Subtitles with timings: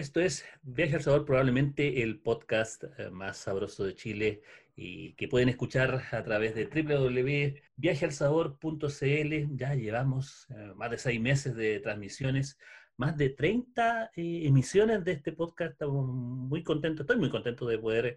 [0.00, 4.40] esto es Viaje al Sabor, probablemente el podcast eh, más sabroso de Chile
[4.74, 9.56] y que pueden escuchar a través de www.viajealsabor.cl.
[9.56, 12.58] Ya llevamos eh, más de seis meses de transmisiones,
[12.96, 15.72] más de 30 eh, emisiones de este podcast.
[15.72, 18.16] Estamos muy contentos, estoy muy contento de poder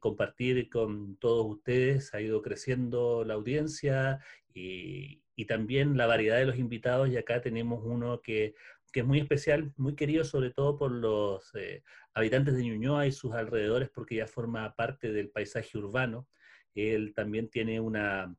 [0.00, 2.14] compartir con todos ustedes.
[2.14, 4.20] Ha ido creciendo la audiencia
[4.54, 8.54] y, y también la variedad de los invitados y acá tenemos uno que
[8.92, 11.82] que es muy especial, muy querido sobre todo por los eh,
[12.14, 16.28] habitantes de Ñuñoa y sus alrededores, porque ya forma parte del paisaje urbano.
[16.74, 18.34] Él también tiene una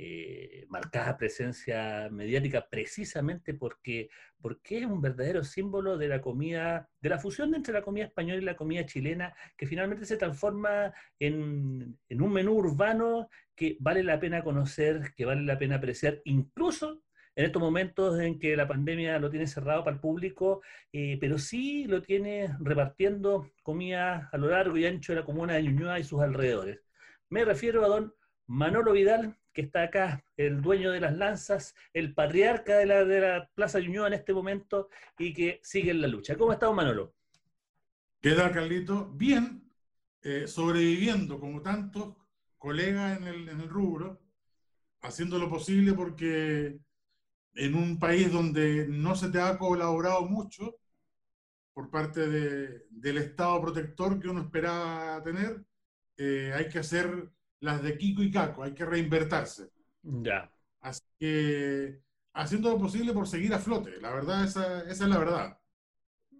[0.00, 4.08] eh, marcada presencia mediática precisamente porque,
[4.40, 8.40] porque es un verdadero símbolo de la comida, de la fusión entre la comida española
[8.40, 14.04] y la comida chilena, que finalmente se transforma en, en un menú urbano que vale
[14.04, 17.02] la pena conocer, que vale la pena apreciar, incluso
[17.38, 20.60] en estos momentos en que la pandemia lo tiene cerrado para el público,
[20.92, 25.54] eh, pero sí lo tiene repartiendo comida a lo largo y ancho de la comuna
[25.54, 26.80] de Ñuñoa y sus alrededores.
[27.28, 28.12] Me refiero a don
[28.48, 33.20] Manolo Vidal, que está acá, el dueño de las lanzas, el patriarca de la, de
[33.20, 36.34] la Plaza Ñuñoa en este momento y que sigue en la lucha.
[36.34, 37.14] ¿Cómo está don Manolo?
[38.20, 39.12] ¿Qué tal, Carlito?
[39.14, 39.62] Bien,
[40.22, 42.16] eh, sobreviviendo como tantos
[42.56, 44.20] colegas en el, en el rubro,
[45.02, 46.80] haciendo lo posible porque
[47.54, 50.78] en un país donde no se te ha colaborado mucho
[51.72, 55.62] por parte de, del Estado protector que uno esperaba tener,
[56.16, 57.30] eh, hay que hacer
[57.60, 59.70] las de Kiko y Caco, hay que reinvertirse.
[60.02, 60.50] Ya.
[60.80, 62.00] Así que
[62.32, 65.58] haciendo lo posible por seguir a flote, la verdad, esa, esa es la verdad.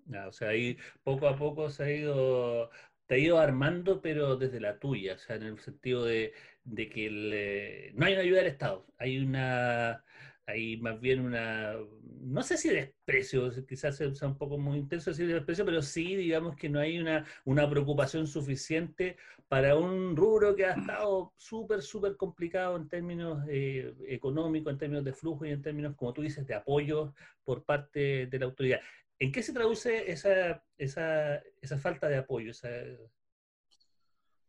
[0.06, 2.70] Ya, o sea, ahí poco a poco se ha ido,
[3.06, 6.32] te ha ido armando, pero desde la tuya, o sea, en el sentido de,
[6.64, 10.04] de que no hay una ayuda del Estado, hay una
[10.48, 11.74] hay más bien una,
[12.22, 16.56] no sé si desprecio, quizás sea un poco muy intenso decir desprecio, pero sí, digamos
[16.56, 22.16] que no hay una, una preocupación suficiente para un rubro que ha estado súper, súper
[22.16, 26.46] complicado en términos eh, económicos, en términos de flujo y en términos, como tú dices,
[26.46, 27.12] de apoyo
[27.44, 28.80] por parte de la autoridad.
[29.18, 32.52] ¿En qué se traduce esa, esa, esa falta de apoyo?
[32.52, 32.70] Esa...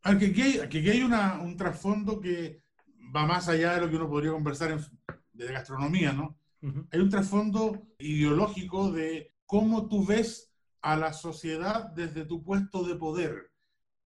[0.04, 2.64] Aquí hay, aquí hay una, un trasfondo que
[3.14, 4.80] va más allá de lo que uno podría conversar en,
[5.46, 6.38] de gastronomía, ¿no?
[6.92, 10.52] Hay un trasfondo ideológico de cómo tú ves
[10.82, 13.52] a la sociedad desde tu puesto de poder.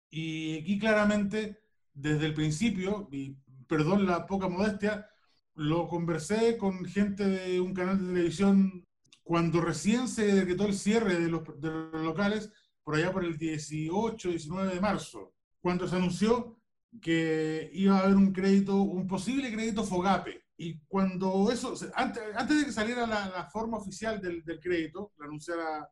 [0.09, 1.59] Y aquí claramente,
[1.94, 5.07] desde el principio, y perdón la poca modestia,
[5.53, 8.88] lo conversé con gente de un canal de televisión
[9.23, 12.51] cuando recién se decretó el cierre de los, de los locales,
[12.84, 16.59] por allá por el 18, 19 de marzo, cuando se anunció
[17.00, 22.59] que iba a haber un crédito, un posible crédito FOGAPE, y cuando eso, antes, antes
[22.59, 25.90] de que saliera la, la forma oficial del, del, crédito, la anunciara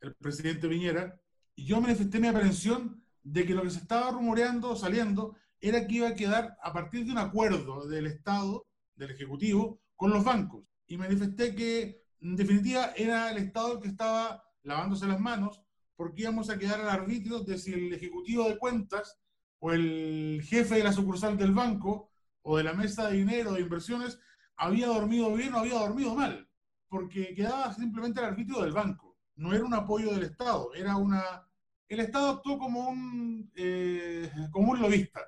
[0.00, 1.16] el presidente Viñera,
[1.56, 6.08] yo manifesté mi aprensión de que lo que se estaba rumoreando, saliendo, era que iba
[6.08, 10.64] a quedar a partir de un acuerdo del Estado, del Ejecutivo, con los bancos.
[10.88, 15.62] Y manifesté que, en definitiva, era el Estado el que estaba lavándose las manos,
[15.94, 19.16] porque íbamos a quedar al arbitrio de si el Ejecutivo de Cuentas
[19.60, 22.10] o el jefe de la sucursal del banco
[22.50, 24.18] o de la mesa de dinero de inversiones
[24.56, 26.48] había dormido bien o había dormido mal,
[26.88, 31.46] porque quedaba simplemente el arbitrio del banco, no era un apoyo del Estado, era una...
[31.88, 35.20] El Estado actuó como un, eh, como un lobista.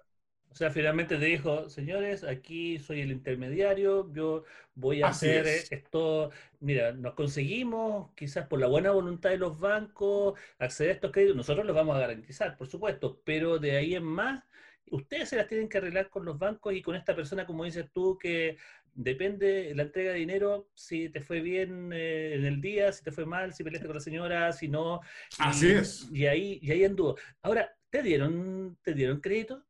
[0.48, 6.30] O sea, finalmente te dijo, señores, aquí soy el intermediario, yo voy a hacer esto,
[6.58, 11.36] mira, nos conseguimos, quizás por la buena voluntad de los bancos, acceder a estos créditos,
[11.36, 14.42] nosotros los vamos a garantizar, por supuesto, pero de ahí en más,
[14.90, 17.86] ustedes se las tienen que arreglar con los bancos y con esta persona, como dices
[17.92, 18.56] tú, que
[18.92, 23.12] depende la entrega de dinero, si te fue bien eh, en el día, si te
[23.12, 25.00] fue mal, si peleaste con la señora, si no.
[25.38, 26.08] Así es.
[26.12, 27.16] Y ahí, y ahí anduvo.
[27.42, 29.64] Ahora, ¿te dieron, ¿te dieron crédito?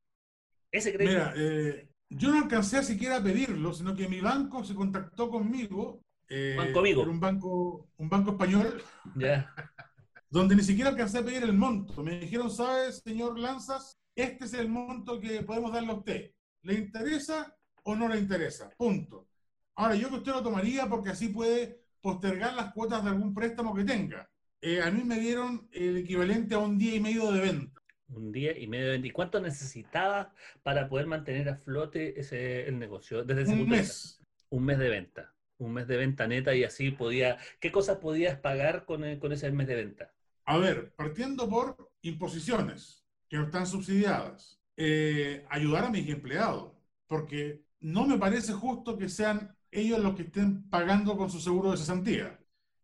[0.71, 1.13] Ese crédito.
[1.13, 5.31] Mira, eh, yo no alcancé a siquiera a pedirlo, sino que mi banco se contactó
[5.31, 6.03] conmigo.
[6.29, 8.83] Eh, banco un banco, un banco español.
[9.17, 9.53] Ya.
[10.31, 12.03] donde ni siquiera alcancé a pedir el monto.
[12.03, 14.00] Me dijeron, ¿sabes, señor Lanzas?
[14.15, 16.33] Este es el monto que podemos darle a usted.
[16.63, 18.71] ¿Le interesa o no le interesa?
[18.77, 19.29] Punto.
[19.77, 23.75] Ahora, yo que usted lo tomaría porque así puede postergar las cuotas de algún préstamo
[23.75, 24.29] que tenga.
[24.61, 27.81] Eh, a mí me dieron el equivalente a un día y medio de venta.
[28.09, 29.07] Un día y medio de venta.
[29.07, 30.29] ¿Y cuánto necesitabas
[30.63, 33.25] para poder mantener a flote ese, el negocio?
[33.25, 34.21] Desde un mes.
[34.51, 35.35] Un mes de venta.
[35.59, 37.39] Un mes de venta neta y así podía...
[37.61, 40.13] ¿Qué cosas podías pagar con, eh, con ese mes de venta?
[40.45, 46.73] A ver, partiendo por imposiciones que no están subsidiadas, eh, ayudar a mis empleados,
[47.07, 51.71] porque no me parece justo que sean ellos los que estén pagando con su seguro
[51.71, 52.39] de cesantía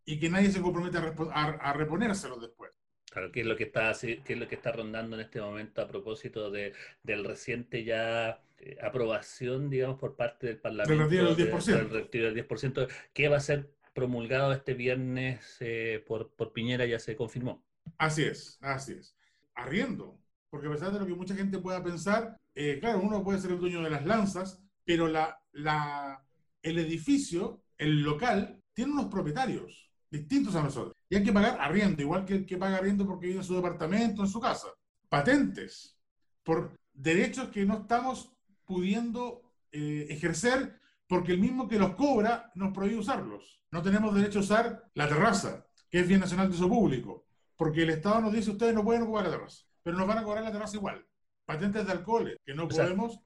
[0.05, 2.71] y que nadie se compromete a, reponérselo después.
[3.11, 5.81] Claro, que es lo que está qué es lo que está rondando en este momento
[5.81, 6.73] a propósito de,
[7.03, 11.89] del reciente ya eh, aprobación, digamos, por parte del Parlamento del retiro del 10%.
[11.89, 16.99] retiro del 10%, que va a ser promulgado este viernes eh, por, por Piñera, ya
[16.99, 17.65] se confirmó.
[17.97, 19.17] Así es, así es.
[19.55, 23.39] Arriendo, porque a pesar de lo que mucha gente pueda pensar, eh, claro, uno puede
[23.39, 26.23] ser el dueño de las lanzas, pero la, la,
[26.61, 30.95] el edificio, el local, tiene unos propietarios distintos a nosotros.
[31.09, 33.55] Y hay que pagar arriendo, igual que el que paga arriendo porque vive en su
[33.55, 34.67] departamento, en su casa.
[35.09, 35.97] Patentes,
[36.43, 38.31] por derechos que no estamos
[38.65, 39.41] pudiendo
[39.71, 43.61] eh, ejercer porque el mismo que los cobra nos prohíbe usarlos.
[43.71, 47.83] No tenemos derecho a usar la terraza, que es bien nacional de uso público, porque
[47.83, 50.43] el Estado nos dice ustedes no pueden ocupar la terraza, pero nos van a cobrar
[50.43, 51.05] la terraza igual.
[51.45, 53.21] Patentes de alcohol, que no podemos.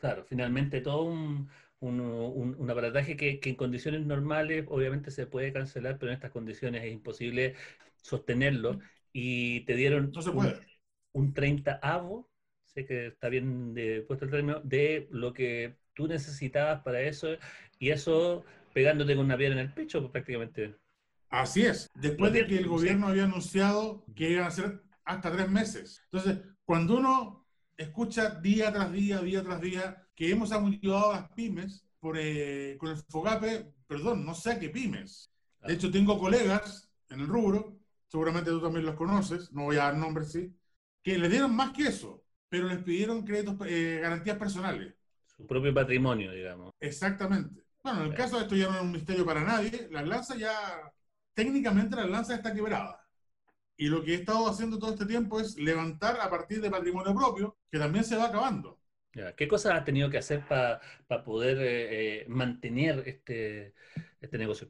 [0.00, 1.48] Claro, finalmente todo un,
[1.80, 6.84] un, un, aparataje que, en condiciones normales obviamente se puede cancelar, pero en estas condiciones
[6.84, 7.54] es imposible
[7.96, 8.80] sostenerlo.
[9.14, 10.12] Y te dieron
[11.12, 12.28] un, 30 avo,
[12.66, 17.28] sé que está bien de, puesto el término, de lo que tú necesitabas para eso,
[17.78, 20.74] y eso pegándote con una piedra en el pecho prácticamente.
[21.30, 25.50] Así es, después de que el gobierno había anunciado que iban a ser hasta tres
[25.50, 26.00] meses.
[26.10, 27.46] Entonces, cuando uno
[27.76, 32.76] escucha día tras día, día tras día, que hemos ayudado a las pymes por, eh,
[32.78, 35.30] con el FOGAPE, perdón, no sé a qué pymes.
[35.60, 37.78] De hecho, tengo colegas en el rubro,
[38.08, 40.54] seguramente tú también los conoces, no voy a dar nombres, sí,
[41.02, 44.94] que les dieron más que eso, pero les pidieron créditos, eh, garantías personales.
[45.26, 46.72] Su propio patrimonio, digamos.
[46.78, 47.64] Exactamente.
[47.82, 50.36] Bueno, en el caso de esto ya no es un misterio para nadie, la lanza
[50.36, 50.54] ya,
[51.34, 53.03] técnicamente la lanza está quebrada.
[53.76, 57.14] Y lo que he estado haciendo todo este tiempo es levantar a partir de patrimonio
[57.14, 58.80] propio, que también se va acabando.
[59.36, 60.80] ¿Qué cosas has tenido que hacer para
[61.24, 63.74] poder eh, eh, mantener este,
[64.20, 64.68] este negocio?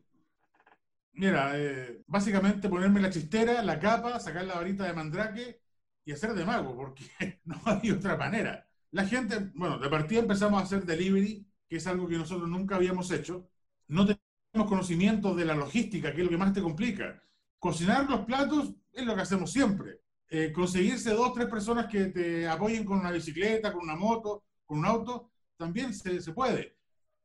[1.12, 5.60] Mira, eh, básicamente ponerme la chistera, la capa, sacar la varita de mandrake
[6.04, 7.04] y hacer de mago, porque
[7.44, 8.68] no hay otra manera.
[8.90, 12.76] La gente, bueno, de partida empezamos a hacer delivery, que es algo que nosotros nunca
[12.76, 13.48] habíamos hecho.
[13.88, 17.22] No tenemos conocimiento de la logística, que es lo que más te complica.
[17.64, 20.02] Cocinar los platos es lo que hacemos siempre.
[20.28, 24.80] Eh, conseguirse dos, tres personas que te apoyen con una bicicleta, con una moto, con
[24.80, 26.76] un auto, también se, se puede.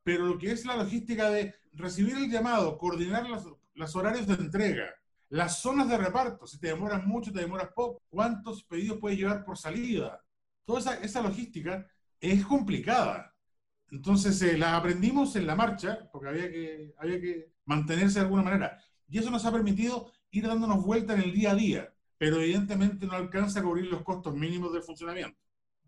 [0.02, 4.86] Pero lo que es la logística de recibir el llamado, coordinar los, horarios de entrega,
[5.28, 9.44] las zonas de reparto, si te demoras mucho, te demoras poco, cuántos pedidos puedes llevar
[9.44, 10.24] por salida,
[10.64, 11.86] toda esa, esa logística
[12.18, 13.36] es complicada.
[13.92, 18.44] Entonces eh, la aprendimos en la marcha, porque había que, había que mantenerse de alguna
[18.44, 18.82] manera.
[19.10, 23.08] Y eso nos ha permitido ir dándonos vuelta en el día a día pero evidentemente
[23.08, 25.40] no alcanza a cubrir los costos mínimos del funcionamiento.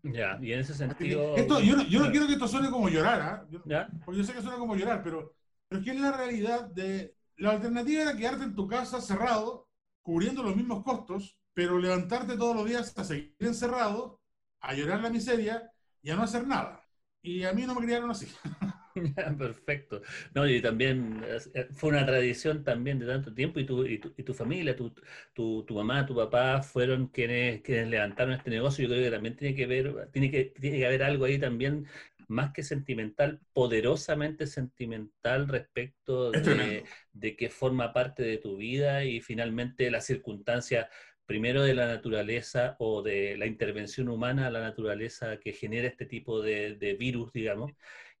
[0.02, 1.36] Ya, y en ese sentido...
[1.36, 3.46] Esto, yo, no, yo no quiero que esto suene como llorar, ¿ah?
[3.66, 3.88] ¿Ya?
[4.04, 5.34] porque yo sé que suena como llorar, pero,
[5.68, 7.14] pero es que es la realidad de...
[7.36, 9.68] La alternativa era quedarte en tu casa cerrado,
[10.00, 14.20] cubriendo los mismos costos, pero levantarte todos los días a seguir encerrado,
[14.60, 15.70] a llorar la miseria
[16.00, 16.82] y a no hacer nada.
[17.20, 18.26] Y a mí no me criaron así.
[19.38, 20.02] Perfecto.
[20.34, 21.22] No, y también
[21.54, 24.76] eh, fue una tradición también de tanto tiempo y tu, y tu, y tu familia,
[24.76, 24.94] tu,
[25.32, 28.84] tu, tu, mamá, tu papá fueron quienes, quienes levantaron este negocio.
[28.84, 31.86] Yo creo que también tiene que ver, tiene que, tiene que haber algo ahí también
[32.28, 39.20] más que sentimental, poderosamente sentimental respecto de, de que forma parte de tu vida y
[39.20, 40.86] finalmente las circunstancias
[41.26, 46.04] primero de la naturaleza o de la intervención humana a la naturaleza que genera este
[46.06, 47.72] tipo de, de virus, digamos,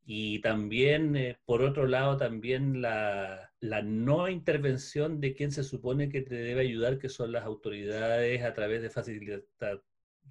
[0.04, 6.08] y también, eh, por otro lado, también la, la, no intervención de quien se supone
[6.08, 8.88] que te debe ayudar, que son las autoridades, a través de,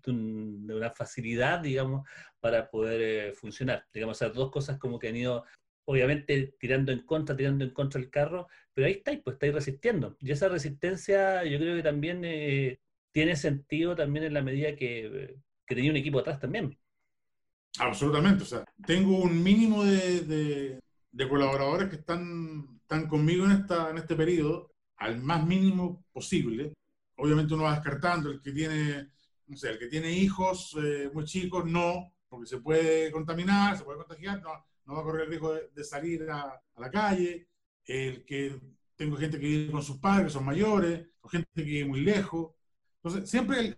[0.05, 2.07] de una facilidad, digamos,
[2.39, 3.85] para poder eh, funcionar.
[3.93, 5.45] Digamos, o dos cosas como que han ido,
[5.85, 10.17] obviamente, tirando en contra, tirando en contra el carro, pero ahí estáis, pues estáis resistiendo.
[10.19, 12.79] Y esa resistencia yo creo que también eh,
[13.11, 15.35] tiene sentido también en la medida que,
[15.65, 16.77] que tenía un equipo atrás también.
[17.79, 20.79] Absolutamente, o sea, tengo un mínimo de,
[21.11, 26.73] de, colaboradores que están, están conmigo en, esta, en este periodo, al más mínimo posible.
[27.15, 29.11] Obviamente uno va descartando el que tiene,
[29.47, 33.83] no sé, el que tiene hijos eh, muy chicos, no, porque se puede contaminar, se
[33.83, 34.51] puede contagiar, no,
[34.85, 37.47] no va a correr el riesgo de, salir a, a, la calle.
[37.85, 38.59] El que
[38.95, 42.01] tengo gente que vive con sus padres, que son mayores, o gente que vive muy
[42.01, 42.51] lejos.
[42.97, 43.77] Entonces, siempre el,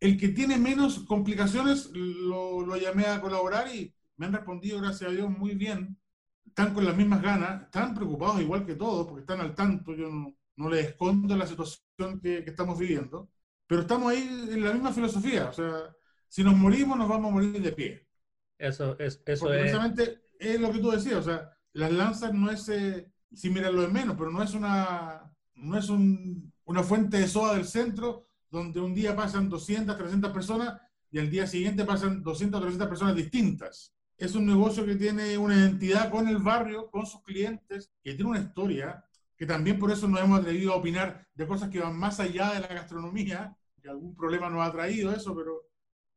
[0.00, 5.10] el que tiene menos complicaciones lo, lo, llamé a colaborar y me han respondido, gracias
[5.10, 5.98] a Dios, muy bien.
[6.46, 9.94] Están con las mismas ganas, están preocupados igual que todos, porque están al tanto.
[9.94, 13.30] Yo no, no les escondo la situación que, que, estamos viviendo,
[13.66, 15.48] pero estamos ahí en la misma filosofía.
[15.48, 15.94] O sea,
[16.28, 18.08] si nos morimos, nos vamos a morir de pie.
[18.56, 19.62] Eso, es, eso porque es.
[19.62, 23.74] Precisamente es lo que tú decías, o sea, las lanzas no es, eh, si miran
[23.74, 27.66] lo de menos, pero no es una, no es un, una fuente de soda del
[27.66, 32.88] centro donde un día pasan 200, 300 personas y al día siguiente pasan 200, 300
[32.88, 33.94] personas distintas.
[34.16, 38.30] Es un negocio que tiene una identidad con el barrio, con sus clientes, que tiene
[38.30, 39.04] una historia,
[39.36, 42.52] que también por eso nos hemos atrevido a opinar de cosas que van más allá
[42.54, 45.68] de la gastronomía, que algún problema nos ha traído eso, pero,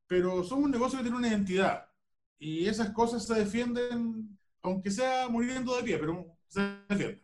[0.07, 1.85] pero somos un negocio que tiene una identidad.
[2.39, 7.21] Y esas cosas se defienden, aunque sea muriendo de pie, pero se defienden.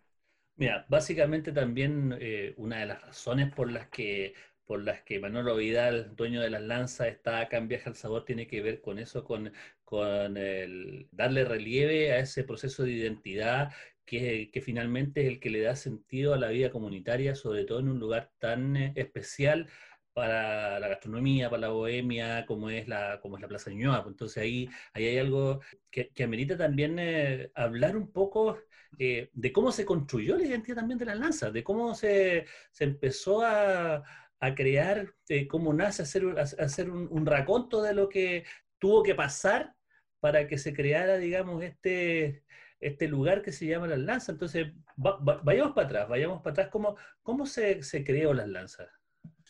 [0.58, 4.34] Mira, básicamente también eh, una de las razones por las que
[4.68, 8.26] por las que Manolo Vidal, dueño de las lanzas, está acá en Viaje al Sabor,
[8.26, 9.52] tiene que ver con eso, con,
[9.84, 13.72] con el darle relieve a ese proceso de identidad
[14.06, 17.80] que, que, finalmente es el que le da sentido a la vida comunitaria, sobre todo
[17.80, 19.68] en un lugar tan eh, especial
[20.14, 24.04] para la gastronomía, para la bohemia, como es la, como es la Plaza Ñuñoa.
[24.08, 28.58] Entonces ahí, ahí hay algo que, que amerita también eh, hablar un poco
[29.00, 32.84] eh, de cómo se construyó la identidad también de las lanzas, de cómo se, se
[32.86, 34.04] empezó a,
[34.40, 38.46] a crear, eh, cómo nace, hacer, hacer un, un, raconto de lo que
[38.80, 39.74] tuvo que pasar
[40.20, 42.44] para que se creara, digamos, este,
[42.80, 44.30] este lugar que se llama Las Lanzas.
[44.30, 48.48] Entonces, va, va, vayamos para atrás, vayamos para atrás, ¿cómo, cómo se, se creó Las
[48.48, 48.88] Lanzas?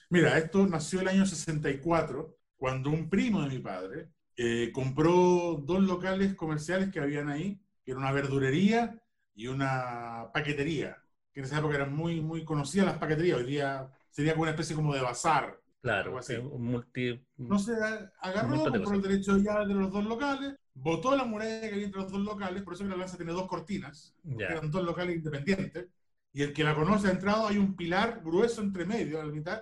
[0.10, 5.84] Mira, esto nació el año 64, cuando un primo de mi padre eh, compró dos
[5.84, 9.01] locales comerciales que habían ahí, que era una verdurería
[9.36, 11.03] y una paquetería,
[11.34, 14.51] que en esa época eran muy, muy conocidas las paqueterías, hoy día sería como una
[14.51, 15.62] especie como de bazar.
[15.79, 16.33] Claro, así.
[16.33, 17.24] un multi...
[17.38, 17.74] No sé,
[18.19, 22.01] agarró, compró el derecho ya de los dos locales, botó la muralla que había entre
[22.01, 24.47] los dos locales, por eso que la lanza tiene dos cortinas, yeah.
[24.47, 25.86] eran dos locales independientes,
[26.33, 29.31] y el que la conoce ha entrado, hay un pilar grueso entre medio, a la
[29.31, 29.62] mitad,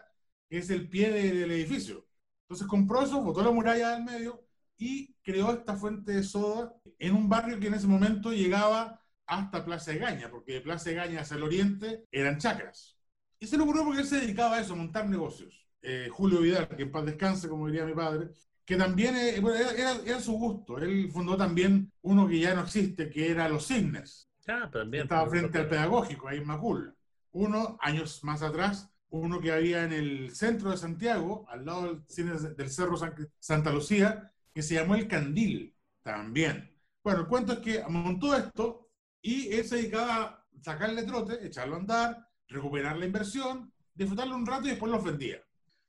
[0.50, 2.07] que es el pie de, del edificio.
[2.43, 4.47] Entonces compró eso, botó la muralla del medio
[4.77, 9.65] y creó esta fuente de soda en un barrio que en ese momento llegaba hasta
[9.65, 12.95] Plaza de Gaña, porque de Plaza de Gaña hacia el oriente eran chacras.
[13.39, 15.65] Y se le ocurrió porque él se dedicaba a eso, a montar negocios.
[15.81, 18.29] Eh, Julio Vidal, que en paz descanse, como diría mi padre,
[18.65, 20.77] que también eh, bueno, era, era, su gusto.
[20.79, 24.29] Él fundó también uno que ya no existe, que era Los Cisnes.
[24.47, 25.03] Ah, también.
[25.03, 26.95] Estaba frente al pedagógico, ahí en Macul.
[27.31, 32.03] Uno, años más atrás, uno que había en el centro de Santiago, al lado del,
[32.07, 36.75] cine del Cerro San, Santa Lucía, que se llamó El Candil, también.
[37.03, 38.89] Bueno, el cuento es que montó esto
[39.21, 44.45] y él se dedicaba a sacarle trote, echarlo a andar, recuperar la inversión, disfrutarlo un
[44.45, 45.41] rato y después lo vendía.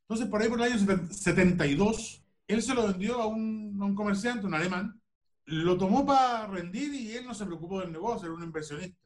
[0.02, 0.78] Entonces, por ahí por el año
[1.10, 5.00] 72, él se lo vendió a un, a un comerciante, un alemán,
[5.46, 8.98] lo tomó para rendir y él no se preocupó del negocio, era un inversionista.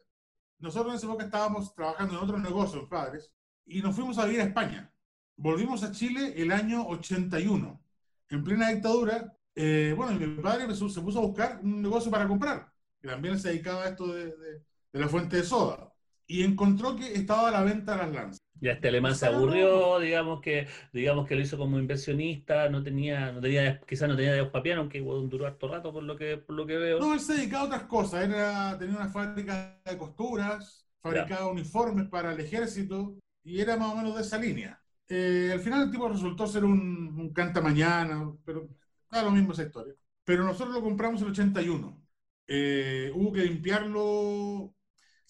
[0.59, 3.33] Nosotros en esa época estábamos trabajando en otros negocios, padres,
[3.67, 4.93] y nos fuimos a vivir a España.
[5.37, 7.83] Volvimos a Chile el año 81.
[8.29, 12.71] En plena dictadura, eh, bueno, mi padre se puso a buscar un negocio para comprar,
[13.01, 15.90] que también se dedicaba a esto de, de, de la fuente de soda,
[16.31, 18.39] y encontró que estaba a la venta las lanzas.
[18.61, 23.33] Ya este alemán se aburrió, digamos que, digamos que lo hizo como inversionista, no tenía,
[23.33, 26.55] no tenía, quizás no tenía dedos papianos, aunque duró harto rato por lo que, por
[26.55, 27.01] lo que veo.
[27.01, 31.47] No, él se dedicaba a otras cosas, era, tenía una fábrica de costuras, fabricaba ya.
[31.47, 34.81] uniformes para el ejército, y era más o menos de esa línea.
[35.09, 38.69] Eh, al final el tipo resultó ser un, un canta mañana, pero
[39.11, 39.95] da lo mismo esa historia.
[40.23, 42.01] Pero nosotros lo compramos en el 81.
[42.47, 44.75] Eh, hubo que limpiarlo.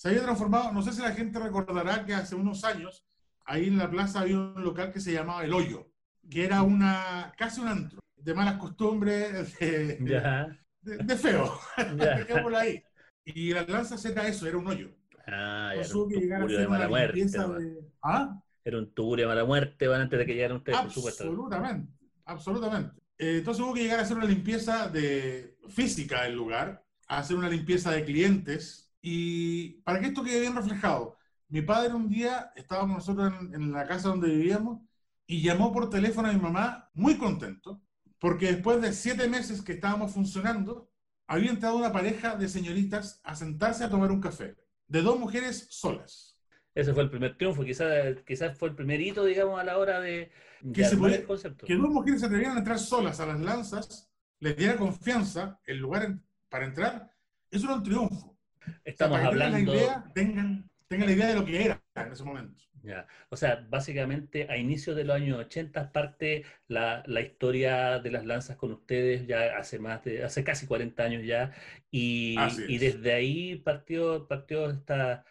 [0.00, 3.04] Se había transformado, no sé si la gente recordará que hace unos años,
[3.44, 5.92] ahí en la plaza había un local que se llamaba El Hoyo,
[6.30, 10.58] que era una, casi un antro, de malas costumbres, de, ya.
[10.80, 11.52] de, de feo.
[12.56, 12.82] Ahí.
[13.26, 14.88] Y la lanza era eso, era un hoyo.
[15.26, 17.22] Ah, era un tugurio de mala muerte.
[17.22, 17.84] De...
[18.02, 18.42] ¿Ah?
[18.64, 20.78] Era un tugurio de mala muerte bueno, antes de que llegaran ustedes.
[20.78, 21.92] Absolutamente,
[22.24, 22.94] absolutamente.
[23.18, 27.36] Eh, entonces hubo que llegar a hacer una limpieza de física del lugar, a hacer
[27.36, 31.16] una limpieza de clientes, y para que esto quede bien reflejado,
[31.48, 34.80] mi padre un día, estábamos nosotros en, en la casa donde vivíamos,
[35.26, 37.80] y llamó por teléfono a mi mamá muy contento,
[38.18, 40.90] porque después de siete meses que estábamos funcionando,
[41.26, 44.56] había entrado una pareja de señoritas a sentarse a tomar un café
[44.88, 46.36] de dos mujeres solas.
[46.74, 50.00] Ese fue el primer triunfo, quizás quizás fue el primer hito, digamos, a la hora
[50.00, 51.64] de, de que, se podía, el concepto.
[51.64, 55.78] que dos mujeres se atrevieran a entrar solas a las lanzas, les diera confianza el
[55.78, 57.12] lugar en, para entrar,
[57.50, 58.36] eso era un triunfo.
[58.84, 59.74] Estamos o sea, hablando...
[59.74, 60.70] La idea, tengan...
[60.88, 62.60] tengan la idea de lo que era en ese momento.
[62.82, 63.06] Ya.
[63.28, 68.24] O sea, básicamente a inicios de los años 80 parte la, la, historia de las
[68.24, 71.52] lanzas con ustedes ya hace más de, hace casi 40 años ya,
[71.90, 72.36] y,
[72.68, 75.26] y desde ahí partió, partió esta,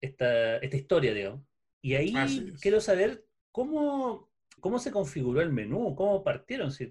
[0.00, 1.42] esta, esta historia, digamos.
[1.82, 2.12] Y ahí
[2.60, 6.88] quiero saber cómo, cómo se configuró el menú, cómo partieron, si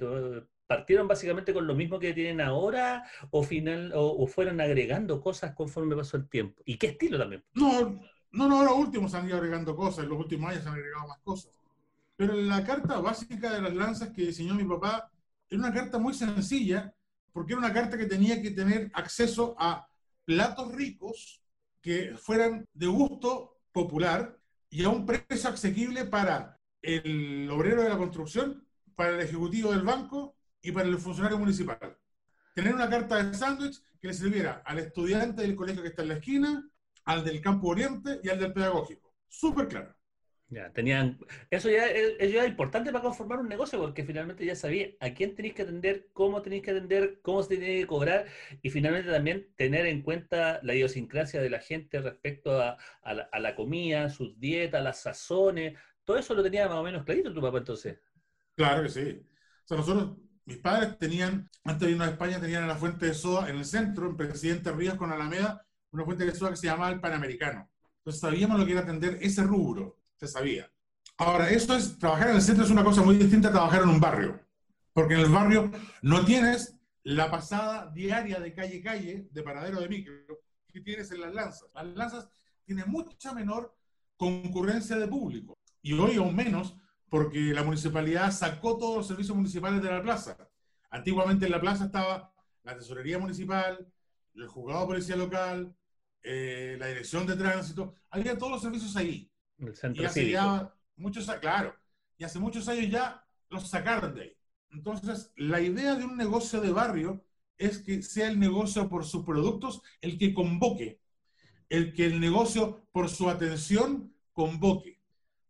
[0.69, 5.95] partieron básicamente con lo mismo que tienen ahora o final o, fueron agregando cosas conforme
[5.95, 6.61] pasó el tiempo.
[6.63, 7.43] ¿Y qué estilo también?
[7.55, 7.99] No,
[8.31, 11.51] no, no, los últimos han ido agregando cosas, los últimos años han agregado más cosas.
[12.15, 15.11] Pero la carta básica de las lanzas que diseñó mi papá
[15.49, 16.93] era una carta muy sencilla,
[17.33, 19.87] porque era una carta que tenía que tener acceso a
[20.23, 21.41] platos ricos
[21.81, 24.37] que fueran de gusto popular
[24.69, 29.81] y a un precio asequible para el obrero de la construcción, para el ejecutivo del
[29.81, 31.97] banco y para el funcionario municipal.
[32.53, 36.07] Tener una carta de sándwich que le sirviera al estudiante del colegio que está en
[36.09, 36.69] la esquina,
[37.05, 39.13] al del campo oriente y al del pedagógico.
[39.27, 39.95] Súper claro.
[40.51, 41.19] Ya, tenían,
[41.51, 45.53] eso ya, era importante para conformar un negocio porque finalmente ya sabía a quién tenéis
[45.53, 48.25] que atender, cómo tenéis que atender, cómo se tiene que cobrar
[48.63, 53.55] y finalmente también tener en cuenta la idiosincrasia de la gente respecto a, a, la,
[53.55, 57.59] comida, sus dietas, las sazones, todo eso lo tenía más o menos clarito tu papá
[57.59, 57.99] entonces.
[58.55, 59.21] Claro que sí.
[59.21, 60.17] O sea, nosotros,
[60.49, 63.65] mis padres tenían, antes de irnos a España, tenían la fuente de soda en el
[63.65, 67.69] centro, en Presidente Ríos con Alameda, una fuente de soda que se llamaba el Panamericano.
[67.99, 70.67] Entonces sabíamos lo que era atender ese rubro se sabía.
[71.17, 73.89] Ahora, esto es, trabajar en el centro es una cosa muy distinta a trabajar en
[73.89, 74.39] un barrio,
[74.91, 79.87] porque en el barrio no tienes la pasada diaria de calle calle, de paradero de
[79.87, 80.15] micro,
[80.67, 81.69] que tienes en las lanzas.
[81.75, 82.29] Las lanzas
[82.65, 83.77] tienen mucha menor
[84.17, 86.75] concurrencia de público, y hoy aún menos,
[87.09, 90.37] porque la municipalidad sacó todos los servicios municipales de la plaza.
[90.89, 93.87] Antiguamente en la plaza estaba la tesorería municipal,
[94.35, 95.75] el juzgado de policía local,
[96.21, 99.31] eh, la dirección de tránsito, había todos los servicios ahí.
[99.57, 101.75] El centro y hace ya muchos, claro,
[102.17, 104.37] y hace muchos años ya los sacaron de ahí.
[104.71, 107.25] Entonces, la idea de un negocio de barrio
[107.57, 111.01] es que sea el negocio por sus productos el que convoque,
[111.69, 114.98] el que el negocio por su atención convoque.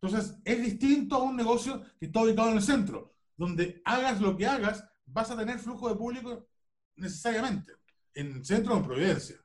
[0.01, 4.35] Entonces, es distinto a un negocio que está ubicado en el centro, donde hagas lo
[4.37, 6.47] que hagas, vas a tener flujo de público
[6.95, 7.73] necesariamente,
[8.13, 9.35] en centro de Providencia,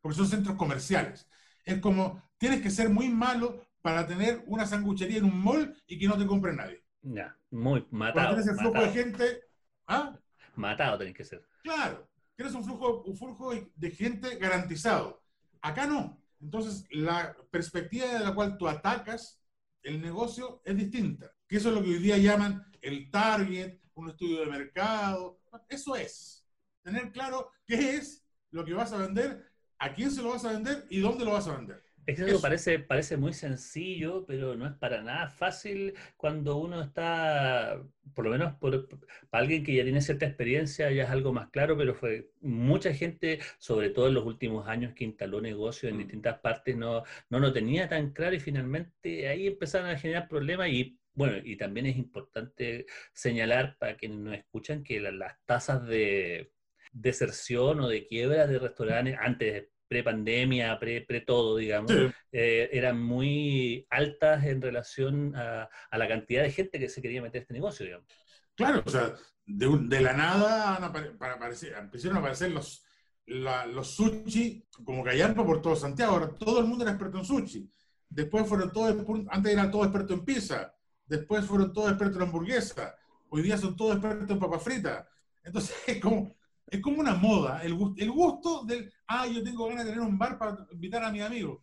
[0.00, 1.28] porque son centros comerciales.
[1.64, 5.98] Es como, tienes que ser muy malo para tener una sanguchería en un mall y
[5.98, 6.82] que no te compre nadie.
[7.02, 8.28] Ya, muy matado.
[8.28, 9.40] tienes el flujo de gente.
[9.86, 10.18] ¿ah?
[10.56, 11.46] Matado tenés que ser.
[11.62, 15.22] Claro, tienes un flujo, un flujo de gente garantizado.
[15.60, 16.18] Acá no.
[16.40, 19.40] Entonces, la perspectiva de la cual tú atacas
[19.82, 21.32] el negocio es distinta.
[21.46, 25.40] Que eso es lo que hoy día llaman el target, un estudio de mercado.
[25.68, 26.46] Eso es.
[26.82, 30.52] Tener claro qué es lo que vas a vender, a quién se lo vas a
[30.52, 31.82] vender y dónde lo vas a vender.
[32.08, 36.80] Es que eso parece, parece muy sencillo, pero no es para nada fácil cuando uno
[36.80, 37.82] está,
[38.14, 38.88] por lo menos por,
[39.28, 42.94] para alguien que ya tiene cierta experiencia, ya es algo más claro, pero fue mucha
[42.94, 46.00] gente, sobre todo en los últimos años, que instaló negocios en mm.
[46.00, 50.70] distintas partes, no, no lo tenía tan claro y finalmente ahí empezaron a generar problemas
[50.70, 56.52] y bueno, y también es importante señalar para quienes nos escuchan que las tasas de
[56.90, 61.90] deserción o de quiebra de restaurantes antes pre-pandemia, pre, pre todo, digamos,
[62.32, 67.38] eh, eran muy altas en relación a, la cantidad de gente que se quería meter
[67.38, 68.06] en este negocio, digamos.
[68.54, 69.14] Claro, o sea,
[69.46, 72.84] de, la nada para aparecer, empezaron a aparecer los,
[73.26, 76.12] los sushi como callampa por todo Santiago.
[76.12, 77.70] Ahora todo el mundo era experto en sushi.
[78.08, 78.96] Después fueron todos,
[79.28, 80.74] antes eran todos expertos en pizza.
[81.06, 82.96] Después fueron todos expertos en hamburguesa.
[83.30, 85.08] Hoy día son todos expertos en papa frita.
[85.42, 86.36] Entonces, es como,
[86.70, 90.18] es como una moda, el, el gusto del, ah, yo tengo ganas de tener un
[90.18, 91.60] bar para invitar a mis amigos.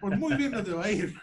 [0.00, 1.14] Por muy bien no te va a ir.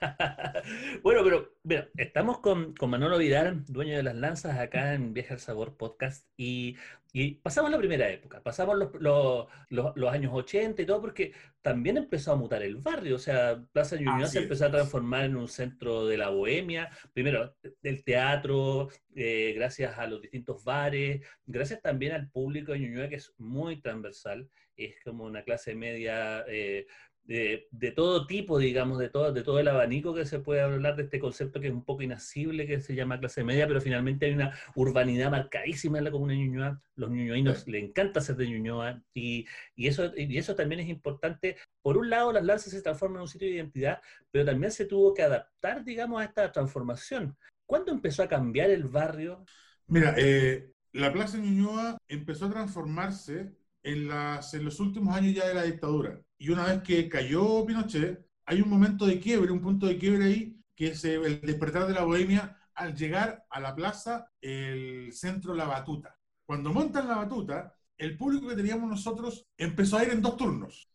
[1.02, 5.34] bueno, pero mira, estamos con, con, Manolo Vidal, dueño de las lanzas, acá en Viaje
[5.34, 6.76] al Sabor Podcast, y
[7.12, 12.36] y pasamos la primera época, pasamos los, años 80 y todo, porque también empezó a
[12.36, 13.16] mutar el barrio.
[13.16, 16.90] O sea, Plaza Ñuñoa se empezó a transformar en un centro de la bohemia.
[17.14, 23.08] Primero, del teatro, eh, gracias a los distintos bares, gracias también al público de Ñuñoa,
[23.08, 24.48] que es muy transversal.
[24.76, 26.86] Es como una clase media eh,
[27.28, 31.02] de, todo tipo, digamos, de todo, de todo el abanico que se puede hablar de
[31.02, 34.32] este concepto que es un poco inasible, que se llama clase media, pero finalmente hay
[34.32, 36.82] una urbanidad marcadísima en la comuna de Ñuñoa.
[36.96, 41.58] Los ñuñoinos les encanta ser de Ñuñoa y, y, eso, y eso también es importante.
[41.82, 44.86] Por un lado, las lanzas se transforman en un sitio de identidad, pero también se
[44.86, 47.36] tuvo que adaptar, digamos, a esta transformación.
[47.66, 49.44] ¿Cuándo empezó a cambiar el barrio?
[49.86, 55.46] Mira, eh, la Plaza Ñuñoa empezó a transformarse en, las, en los últimos años ya
[55.46, 56.22] de la dictadura.
[56.38, 60.24] Y una vez que cayó Pinochet, hay un momento de quiebre, un punto de quiebre
[60.24, 65.52] ahí, que es el despertar de la bohemia al llegar a la plaza, el centro
[65.52, 66.16] La Batuta.
[66.46, 70.88] Cuando montan La Batuta, el público que teníamos nosotros empezó a ir en dos turnos.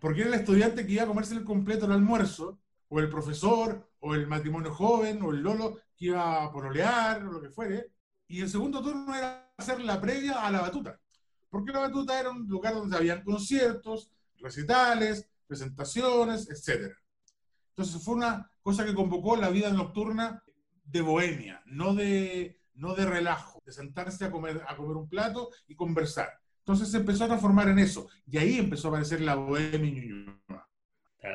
[0.00, 3.90] Porque era el estudiante que iba a comerse el completo el almuerzo, o el profesor,
[4.00, 7.92] o el matrimonio joven, o el lolo que iba a pololear, o lo que fuere.
[8.26, 10.98] Y el segundo turno era hacer la previa a la batuta.
[11.50, 16.92] Porque la batuta era un lugar donde habían conciertos, recitales, presentaciones, etc.
[17.70, 20.42] Entonces fue una cosa que convocó la vida nocturna
[20.84, 25.50] de bohemia, no de, no de relajo, de sentarse a comer, a comer un plato
[25.66, 26.28] y conversar.
[26.60, 28.08] Entonces se empezó a transformar en eso.
[28.26, 30.38] Y ahí empezó a aparecer la bohemia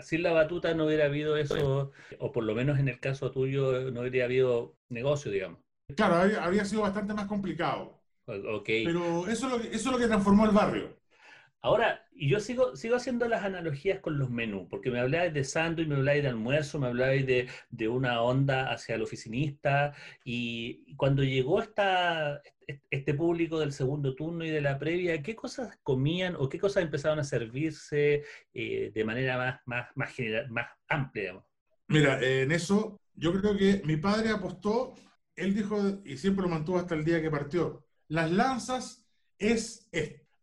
[0.01, 3.91] Sin la batuta no hubiera habido eso, o por lo menos en el caso tuyo
[3.91, 5.59] no hubiera habido negocio, digamos.
[5.95, 7.99] Claro, habría, sido bastante más complicado.
[8.25, 8.85] Okay.
[8.85, 10.99] Pero eso es, lo que, eso es lo que transformó el barrio.
[11.61, 15.43] Ahora, y yo sigo, sigo haciendo las analogías con los menús, porque me hablabais de
[15.43, 20.95] sándwich, me hablabais de almuerzo, me hablabais de, de, una onda hacia el oficinista, y
[20.95, 22.41] cuando llegó esta,
[22.89, 26.83] este público del segundo turno y de la previa, ¿qué cosas comían o qué cosas
[26.83, 28.23] empezaron a servirse
[28.53, 31.43] eh, de manera más, más, más, general, más amplia?
[31.87, 34.93] Mira, en eso yo creo que mi padre apostó,
[35.35, 39.05] él dijo, y siempre lo mantuvo hasta el día que partió, las lanzas
[39.37, 39.89] es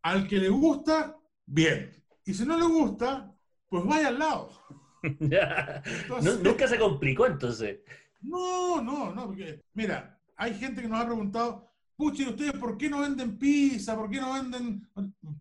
[0.02, 1.19] Al que le gusta,
[1.50, 1.90] bien.
[2.24, 3.34] Y si no le gusta,
[3.68, 4.50] pues vaya al lado.
[6.42, 7.80] nunca se complicó entonces.
[8.22, 12.76] No, no, no, porque mira, hay gente que nos ha preguntado, pucha, ¿y ustedes por
[12.76, 13.96] qué no venden pizza?
[13.96, 14.86] ¿Por qué no venden...?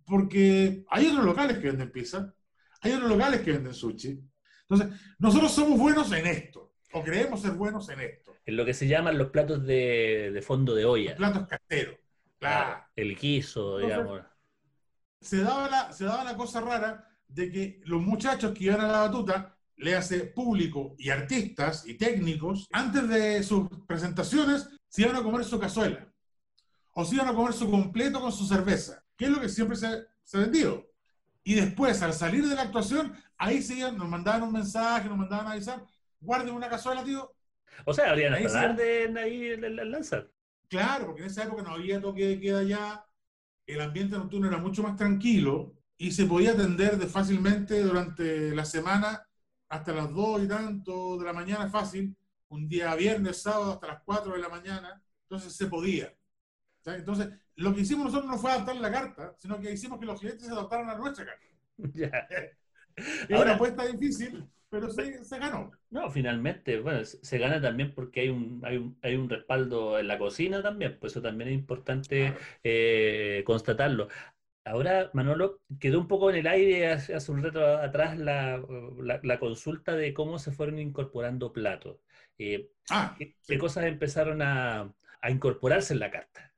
[0.05, 2.33] Porque hay otros locales que venden pizza,
[2.81, 4.19] hay otros locales que venden sushi.
[4.67, 8.35] Entonces, nosotros somos buenos en esto, o creemos ser buenos en esto.
[8.45, 11.15] En lo que se llaman los platos de, fondo de olla.
[11.15, 11.97] platos caseros,
[12.39, 12.83] claro.
[12.95, 14.21] El guiso, digamos.
[15.21, 18.87] Se daba, la, se daba la cosa rara de que los muchachos que iban a
[18.87, 25.15] la batuta, le hace público y artistas y técnicos, antes de sus presentaciones, se iban
[25.15, 26.05] a comer su cazuela
[26.93, 29.77] o se iban a comer su completo con su cerveza, que es lo que siempre
[29.77, 30.85] se, ha vendido.
[31.43, 35.47] Y después, al salir de la actuación, ahí seguían, nos mandaban un mensaje, nos mandaban
[35.47, 35.81] a avisar,
[36.19, 37.33] guarden una cazuela, tío.
[37.85, 40.29] O sea, habrían ahí, de, ahí el, lanzar.
[40.67, 43.05] Claro, porque en esa época no había toque de queda ya,
[43.73, 48.65] el ambiente nocturno era mucho más tranquilo y se podía atender de fácilmente durante la
[48.65, 49.25] semana
[49.69, 52.15] hasta las 2 y tanto de la mañana fácil,
[52.49, 56.13] un día viernes, sábado hasta las 4 de la mañana, entonces se podía.
[56.85, 60.19] Entonces, lo que hicimos nosotros no fue adaptar la carta, sino que hicimos que los
[60.19, 61.45] clientes se adaptaran a nuestra carta.
[63.29, 65.71] Es una apuesta difícil, pero se, se, ganó.
[65.89, 70.07] No, finalmente, bueno, se gana también porque hay un, hay un, hay un respaldo en
[70.07, 74.07] la cocina también, pues eso también es importante eh, constatarlo.
[74.65, 78.61] Ahora, Manolo, quedó un poco en el aire hace, un rato atrás la,
[79.23, 81.97] la, consulta de cómo se fueron incorporando platos.
[82.37, 86.53] Eh, ah, ¿qué, cosas empezaron a, a incorporarse en la carta?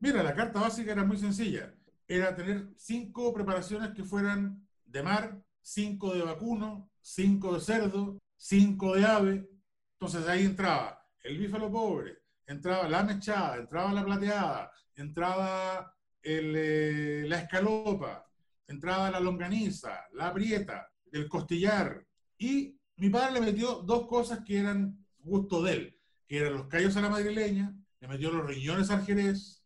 [0.00, 1.72] Mira, la carta básica era muy sencilla.
[2.06, 8.94] Era tener cinco preparaciones que fueran de mar, cinco de vacuno, cinco de cerdo, cinco
[8.94, 9.48] de ave.
[9.94, 17.38] Entonces ahí entraba el bífalo pobre, entraba la mechada, entraba la plateada, entraba eh, la
[17.38, 18.28] escalopa,
[18.66, 22.04] entraba la longaniza, la prieta, el costillar.
[22.38, 26.66] Y mi padre le metió dos cosas que eran gusto de él, que eran los
[26.66, 29.62] callos a la madrileña, le metió los riñones al jerez,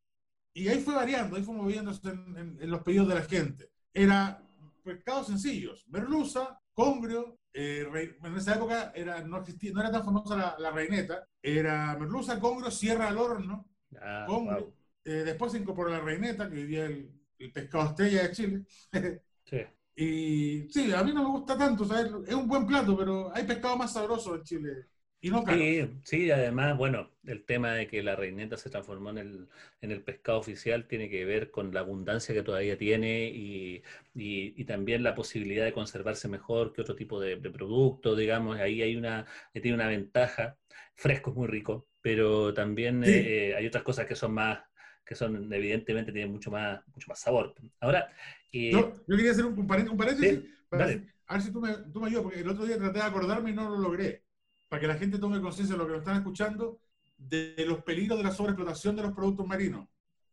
[0.56, 3.70] y ahí fue variando, ahí fue moviéndose en, los pedidos de la gente.
[3.92, 4.42] Era
[4.86, 7.86] pescados sencillos, merluza, congrio, eh,
[8.22, 12.70] en esa época era, no, existía, no era tan famosa la, reineta, era merluza, congrio,
[12.70, 13.68] sierra al horno,
[14.00, 14.74] ah, congrio.
[15.04, 18.64] Eh, después se incorporó la reineta, que vivía el, el pescado estrella de Chile.
[19.44, 19.58] sí.
[19.98, 21.84] Y sí, a mí no me gusta tanto,
[22.24, 24.86] es un buen plato, pero hay pescado más sabroso en Chile
[25.20, 29.48] sí, sí, además, bueno, el tema de que la reineta se transformó en el,
[29.80, 33.82] en el pescado oficial tiene que ver con la abundancia que todavía tiene y,
[34.14, 38.96] y, también la posibilidad de conservarse mejor que otro tipo de, producto, digamos, ahí hay
[38.96, 40.58] una, tiene una ventaja,
[40.94, 44.60] fresco es muy rico, pero también eh, hay otras cosas que son más,
[45.04, 47.54] que son evidentemente tienen mucho más, mucho más sabor.
[47.80, 48.08] Ahora,
[48.52, 50.84] eh, yo, quería hacer un, paréntesis, para
[51.28, 53.50] a ver si tú me, tú me ayudas, porque el otro día traté de acordarme
[53.50, 54.25] y no lo logré
[54.68, 56.80] para que la gente tome conciencia de lo que nos están escuchando,
[57.16, 59.88] de los peligros de la sobreexplotación de los productos marinos.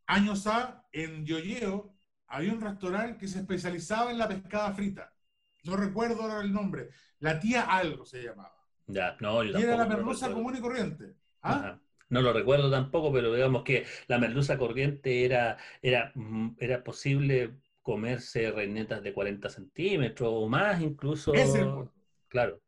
[0.05, 1.93] Años A, en Yoyeo,
[2.27, 5.13] había un restaurante que se especializaba en la pescada frita.
[5.63, 6.89] No recuerdo ahora el nombre.
[7.19, 8.53] La tía algo se llamaba.
[8.87, 11.15] Ya, no, yo y era la merluza común y corriente.
[11.41, 11.79] ¿Ah?
[12.09, 17.55] No lo recuerdo tampoco, pero digamos que la merluza corriente era, era, mm, era posible
[17.81, 21.33] comerse reinetas de 40 centímetros o más incluso.
[22.27, 22.62] claro.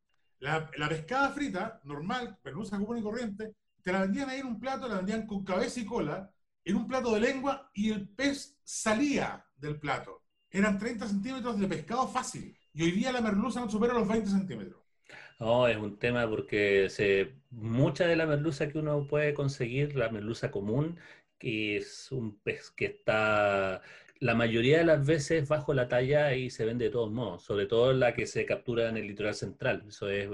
[0.46, 4.88] La, pescada frita, normal, merluza común y corriente, te la vendían ahí en un plato,
[4.88, 6.32] la vendían con cabeza y cola,
[6.64, 10.22] en un plato de lengua y el pez salía del plato.
[10.52, 12.56] Eran 30 centímetros de pescado fácil.
[12.74, 14.82] Y hoy día la merluza no supera los 20 centímetros.
[15.40, 20.10] No, es un tema porque se, mucha de la merluza que uno puede conseguir, la
[20.10, 21.00] merluza común,
[21.40, 23.82] que es un pez que está
[24.20, 27.66] la mayoría de las veces bajo la talla y se vende de todos modos, sobre
[27.66, 30.28] todo la que se captura en el litoral central, eso es,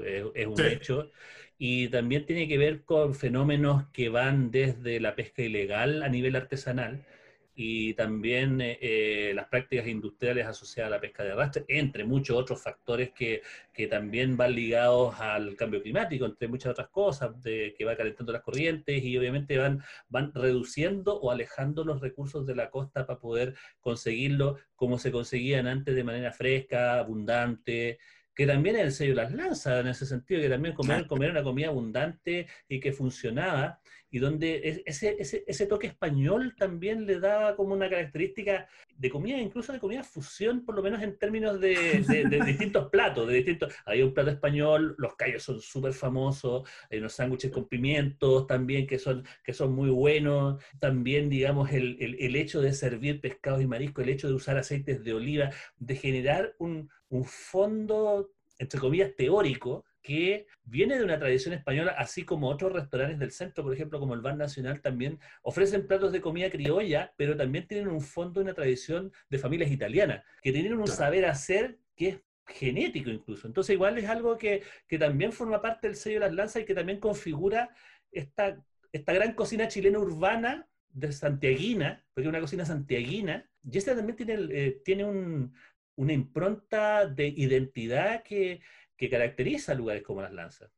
[0.47, 1.11] un hecho.
[1.57, 6.35] Y también tiene que ver con fenómenos que van desde la pesca ilegal a nivel
[6.35, 7.05] artesanal,
[7.63, 12.35] y también eh, eh, las prácticas industriales asociadas a la pesca de arrastre, entre muchos
[12.35, 17.75] otros factores que, que, también van ligados al cambio climático, entre muchas otras cosas, de,
[17.77, 22.55] que va calentando las corrientes y obviamente van, van reduciendo o alejando los recursos de
[22.55, 27.99] la costa para poder conseguirlo como se conseguían antes de manera fresca, abundante
[28.35, 31.43] que también es el sello las lanzas en ese sentido, que también comer, comer una
[31.43, 33.79] comida abundante y que funcionaba,
[34.13, 38.67] y donde ese, ese, ese, toque español también le daba como una característica
[38.97, 43.27] de comida, incluso de comida fusión, por lo menos en términos de, de, distintos platos,
[43.27, 47.69] de distintos, hay un plato español, los callos son súper famosos, hay unos sándwiches con
[47.69, 52.73] pimientos también que son, que son muy buenos, también digamos el, el, el hecho de
[52.73, 57.25] servir pescados y mariscos, el hecho de usar aceites de oliva, de generar un, un
[57.25, 63.31] fondo, entre comillas, teórico, que viene de una tradición española, así como otros restaurantes del
[63.31, 67.67] centro, por ejemplo, como el Bar Nacional, también ofrecen platos de comida criolla, pero también
[67.67, 72.19] tienen un fondo, una tradición de familias italianas, que tienen un saber hacer que es
[72.47, 73.45] genético incluso.
[73.47, 76.65] Entonces igual es algo que, que también forma parte del sello de las lanzas y
[76.65, 77.69] que también configura
[78.11, 78.57] esta,
[78.91, 84.15] esta gran cocina chilena urbana de santiaguina, porque es una cocina santiaguina, y esta también
[84.15, 85.53] tiene, eh, tiene un,
[86.01, 88.59] una impronta de identidad que,
[88.97, 90.71] que caracteriza lugares como Las Lanzas.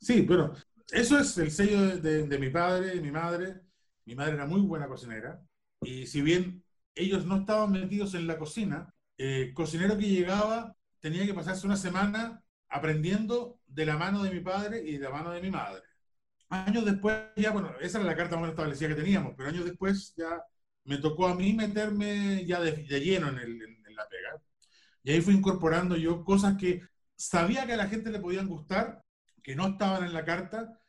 [0.00, 0.52] Sí, bueno,
[0.90, 3.60] eso es el sello de, mi padre y mi madre.
[4.04, 5.40] Mi madre era muy buena cocinera
[5.80, 6.64] y si bien
[6.96, 11.76] ellos no estaban metidos en la cocina, el cocinero que llegaba tenía que pasarse una
[11.76, 15.82] semana aprendiendo de la mano de mi padre y de la mano de mi madre.
[16.48, 20.12] Años después, ya, bueno, esa era la carta más establecida que teníamos, pero años después
[20.16, 20.42] ya
[20.84, 24.40] me tocó a mí meterme ya de, lleno en, en, la pega.
[25.02, 26.82] Y ahí fui incorporando yo cosas que
[27.16, 29.02] sabía que a la gente le podían gustar,
[29.42, 30.80] que no estaban en la carta,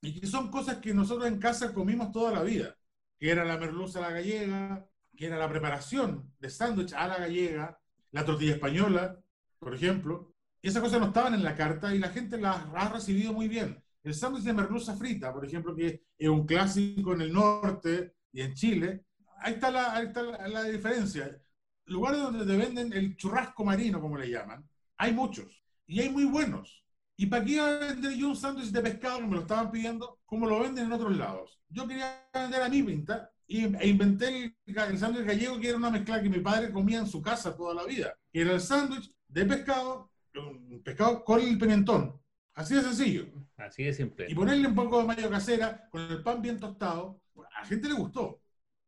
[0.00, 2.76] y que son cosas que nosotros en casa comimos toda la vida,
[3.18, 7.18] que era la merluza a la gallega, que era la preparación de sándwich a la
[7.18, 7.78] gallega,
[8.10, 9.18] la tortilla española,
[9.58, 10.34] por ejemplo.
[10.60, 13.48] Y esas cosas no estaban en la carta y la gente las ha recibido muy
[13.48, 13.82] bien.
[14.02, 18.40] El sándwich de merluza frita, por ejemplo, que es un clásico en el norte y
[18.40, 19.04] en Chile,
[19.38, 21.40] ahí está la, ahí está la, diferencia.
[21.86, 26.24] Lugares donde te venden el churrasco marino, como le llaman, hay muchos y hay muy
[26.24, 26.84] buenos.
[27.16, 29.70] ¿Y para qué iba a vender yo un sándwich de pescado que me lo estaban
[29.70, 31.60] pidiendo como lo venden en otros lados?
[31.68, 35.76] Yo quería vender a mi pinta y, e inventé el, el sándwich gallego que era
[35.76, 38.16] una mezcla que mi padre comía en su casa toda la vida.
[38.32, 42.20] era el sándwich de pescado, un pescado con el pimentón.
[42.54, 43.26] Así de sencillo.
[43.56, 44.26] Así de simple.
[44.28, 47.20] Y ponerle un poco de mayo casera con el pan bien tostado.
[47.54, 48.40] A la gente le gustó.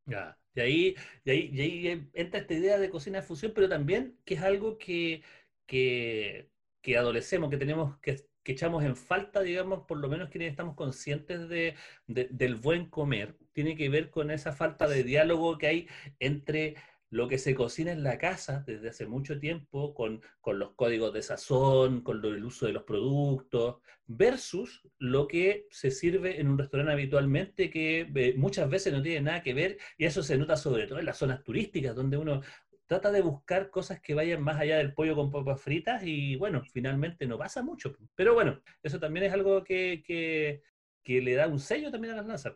[0.07, 0.37] Ya.
[0.55, 4.19] Y ahí, y ahí, y ahí entra esta idea de cocina de fusión, pero también
[4.25, 5.23] que es algo que,
[5.67, 10.51] que, que adolecemos, que tenemos, que, que, echamos en falta, digamos, por lo menos quienes
[10.51, 15.67] estamos conscientes de, del buen comer, tiene que ver con esa falta de diálogo que
[15.67, 15.89] hay
[16.21, 16.77] entre
[17.15, 21.15] lo que se cocina en la casa desde hace mucho tiempo, con, con los códigos
[21.15, 23.77] de sazón, con el uso de los productos,
[24.09, 29.21] versus lo que se sirve en un restaurante habitualmente, que eh, muchas veces no tiene
[29.21, 32.41] nada que ver, y eso se nota sobre todo en las zonas turísticas, donde uno
[32.87, 36.65] trata de buscar cosas que vayan más allá del pollo con papas fritas, y bueno,
[36.73, 37.97] finalmente no pasa mucho.
[38.17, 40.63] Pero bueno, eso también es algo que, que,
[41.05, 42.55] que le da un sello también a las lanzas.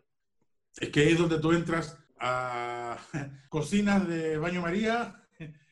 [0.81, 2.97] Es que ahí es donde tú entras a
[3.49, 5.15] cocinas de baño María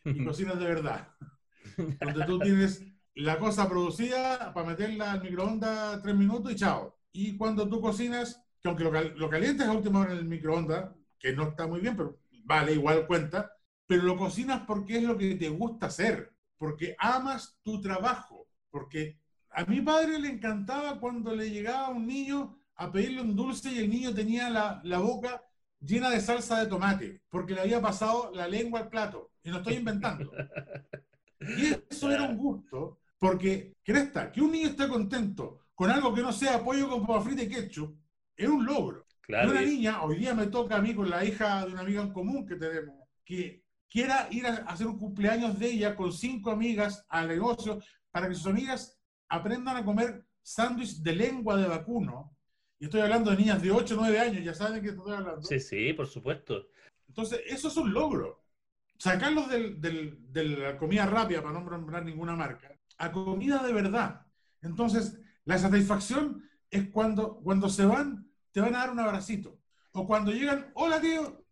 [0.05, 1.09] y cocinas de verdad,
[1.77, 2.83] donde tú tienes
[3.15, 6.97] la cosa producida para meterla al microondas tres minutos y chao.
[7.11, 10.91] Y cuando tú cocinas, que aunque lo, lo calientes a última hora en el microondas,
[11.19, 13.51] que no está muy bien, pero vale, igual cuenta,
[13.85, 19.19] pero lo cocinas porque es lo que te gusta hacer, porque amas tu trabajo, porque
[19.49, 23.79] a mi padre le encantaba cuando le llegaba un niño a pedirle un dulce y
[23.79, 25.41] el niño tenía la, la boca
[25.79, 29.31] llena de salsa de tomate, porque le había pasado la lengua al plato.
[29.43, 30.31] Y no estoy inventando.
[31.39, 36.21] Y eso era un gusto, porque, cresta, que un niño esté contento con algo que
[36.21, 37.95] no sea pollo con papa frita y ketchup,
[38.35, 39.05] es un logro.
[39.21, 41.81] Claro, y una niña, hoy día me toca a mí con la hija de una
[41.81, 46.11] amiga en común que tenemos, que quiera ir a hacer un cumpleaños de ella con
[46.11, 48.97] cinco amigas al negocio para que sus amigas
[49.29, 52.36] aprendan a comer sándwich de lengua de vacuno.
[52.79, 55.41] Y estoy hablando de niñas de 8 o 9 años, ya saben qué estoy hablando.
[55.41, 56.67] Sí, sí, por supuesto.
[57.07, 58.43] Entonces, eso es un logro.
[58.97, 63.73] Sacarlos del, del, de la comida rápida, para no nombrar ninguna marca, a comida de
[63.73, 64.25] verdad.
[64.61, 69.59] Entonces, la satisfacción es cuando, cuando se van, te van a dar un abracito.
[69.93, 71.43] O cuando llegan, hola tío.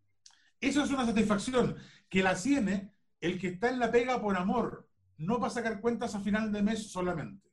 [0.59, 1.77] Eso es una satisfacción
[2.09, 6.15] que la tiene el que está en la pega por amor, no para sacar cuentas
[6.15, 7.49] a final de mes solamente.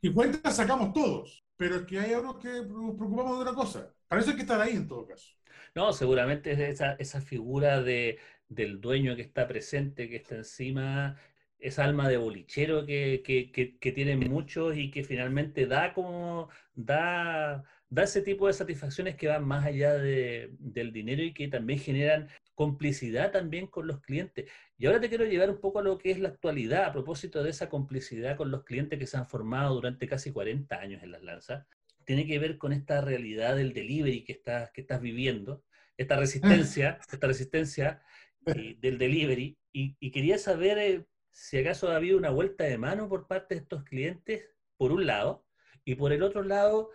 [0.00, 3.92] y cuentas sacamos todos, pero es que hay otros que nos preocupamos de una cosa.
[4.08, 5.34] Hay que estar ahí en todo caso.
[5.74, 8.18] No, seguramente es esa, esa figura de,
[8.48, 11.20] del dueño que está presente, que está encima,
[11.58, 17.62] esa alma de bolichero que, que, que, tienen muchos y que finalmente da como, da,
[17.90, 21.78] da ese tipo de satisfacciones que van más allá de, del dinero y que también
[21.78, 24.44] generan complicidad también con los clientes.
[24.76, 27.42] Y ahora te quiero llevar un poco a lo que es la actualidad, a propósito
[27.42, 31.10] de esa complicidad con los clientes que se han formado durante casi 40 años en
[31.10, 31.66] las lanzas.
[32.04, 35.64] Tiene que ver con esta realidad del delivery que estás, que estás viviendo,
[35.96, 38.02] esta resistencia, esta resistencia
[38.44, 39.56] eh, del delivery.
[39.72, 43.62] Y, quería saber eh, si acaso ha habido una vuelta de mano por parte de
[43.62, 45.46] estos clientes, por un lado,
[45.86, 46.90] y por el otro lado,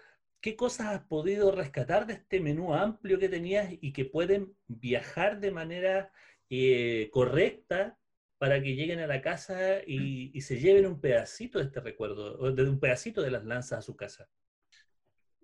[0.45, 5.39] ¿qué cosas has podido rescatar de este menú amplio que tenías y que pueden viajar
[5.39, 6.11] de manera
[6.51, 7.97] eh, correcta
[8.37, 12.69] para que lleguen a la casa y, se lleven un pedacito de este recuerdo, de
[12.69, 14.29] un pedacito de las lanzas a su casa?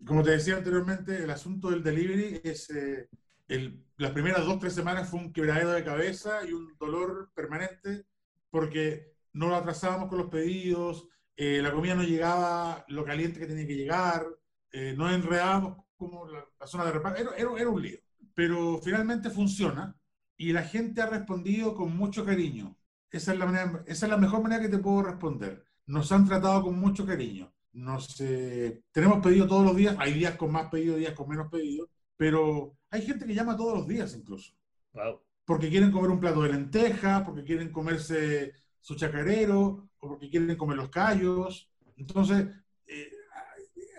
[0.05, 2.71] Como te decía anteriormente, el asunto del delivery es
[3.97, 8.05] las primeras dos, tres semanas fue un quebradero de cabeza y un dolor permanente
[8.51, 13.47] porque no lo atrasábamos con los pedidos, eh, la comida no llegaba lo caliente que
[13.47, 14.27] tenía que llegar,
[14.71, 17.99] eh, no enredábamos como la, zona de reparto, era, era, un lío.
[18.33, 19.95] Pero finalmente funciona
[20.37, 22.75] y la gente ha respondido con mucho cariño.
[23.11, 25.63] Esa es la, manera, esa es la mejor manera que te puedo responder.
[25.85, 27.53] Nos han tratado con mucho cariño.
[27.73, 31.49] Nos, eh, tenemos pedido todos los días, hay días con más pedidos, días con menos
[31.49, 34.53] pedidos, pero hay gente que llama todos los días incluso.
[35.45, 40.55] Porque quieren comer un plato de lentejas, porque quieren comerse su chacarero, o porque quieren
[40.57, 41.69] comer los callos.
[41.97, 42.47] Entonces,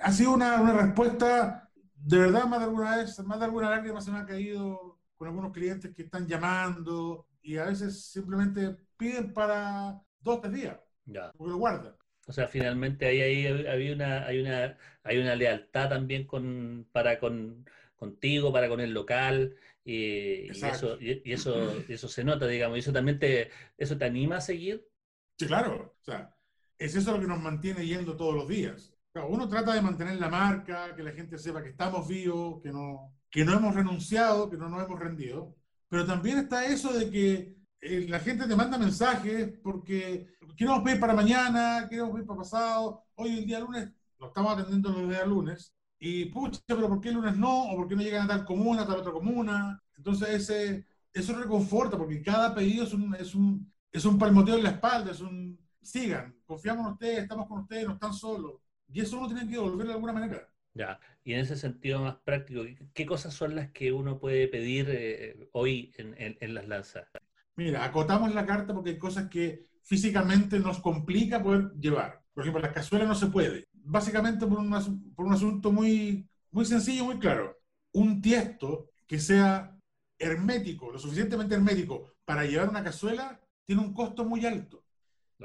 [0.03, 4.01] ha sido una, una, respuesta, de verdad, más de alguna vez, más de alguna lágrima
[4.01, 9.33] se me ha caído con algunos clientes que están llamando y a veces simplemente piden
[9.33, 10.77] para dos, tres días.
[11.05, 11.33] Ya.
[11.37, 11.95] Porque lo guardan.
[12.27, 17.19] O sea, finalmente ahí, ahí hay, una, hay, una, hay una lealtad también con, para
[17.19, 17.65] con
[17.97, 22.93] contigo, para con el local, y, eso, y, eso, eso se nota, digamos, y eso
[22.93, 24.89] también te, eso te anima a seguir.
[25.39, 26.35] Sí, claro, o sea,
[26.79, 28.93] es eso lo que nos mantiene yendo todos los días.
[29.21, 33.13] Uno trata de mantener la marca, que la gente sepa que estamos vivos, que no,
[33.31, 35.55] que no hemos renunciado, que no nos hemos rendido,
[35.89, 41.01] pero también está eso de que eh, la gente te manda mensajes porque queremos pedir
[41.01, 45.27] para mañana, queremos pedir para pasado, hoy el día lunes, lo estamos atendiendo el día
[45.27, 47.71] lunes, y pucha, pero ¿por qué el lunes no?
[47.71, 49.81] ¿O por qué no llegan a tal comuna, a tal otra comuna?
[49.97, 54.65] Entonces, ese, eso reconforta, porque cada pedido es un, es un, es un palmoteo en
[54.65, 58.55] la espalda, es un, sigan, confiamos en ustedes, estamos con ustedes, no están solos.
[58.89, 60.49] Y eso uno tiene que devolver de alguna manera.
[60.75, 62.63] Ya, y en ese sentido más práctico,
[62.95, 67.07] ¿qué cosas son las que uno puede pedir eh, hoy en, en, en, las lanzas?
[67.57, 72.23] Mira, acotamos la carta porque hay cosas que físicamente nos complica poder llevar.
[72.33, 76.65] Por ejemplo, las cazuelas no se puede básicamente por un, por un asunto muy, muy
[76.65, 77.59] sencillo, muy claro.
[77.93, 79.77] Un tiesto que sea
[80.19, 84.82] hermético, lo suficientemente hermético para llevar una cazuela, tiene un costo muy alto.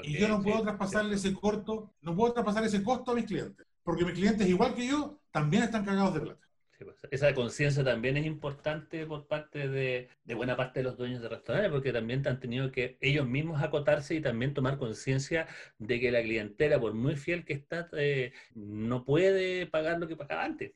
[0.03, 3.65] Y yo no puedo traspasarle ese corto, no puedo traspasar ese costo a mis clientes,
[3.83, 6.47] porque mis clientes, igual que yo, también están cagados de plata.
[6.79, 11.21] Pues, esa conciencia también es importante por parte de, de, buena parte de los dueños
[11.21, 15.47] de restaurantes, porque también han tenido que ellos mismos acotarse y también tomar conciencia
[15.79, 20.15] de que la clientela, por muy fiel que está, eh, no puede pagar lo que
[20.15, 20.73] pagaba antes.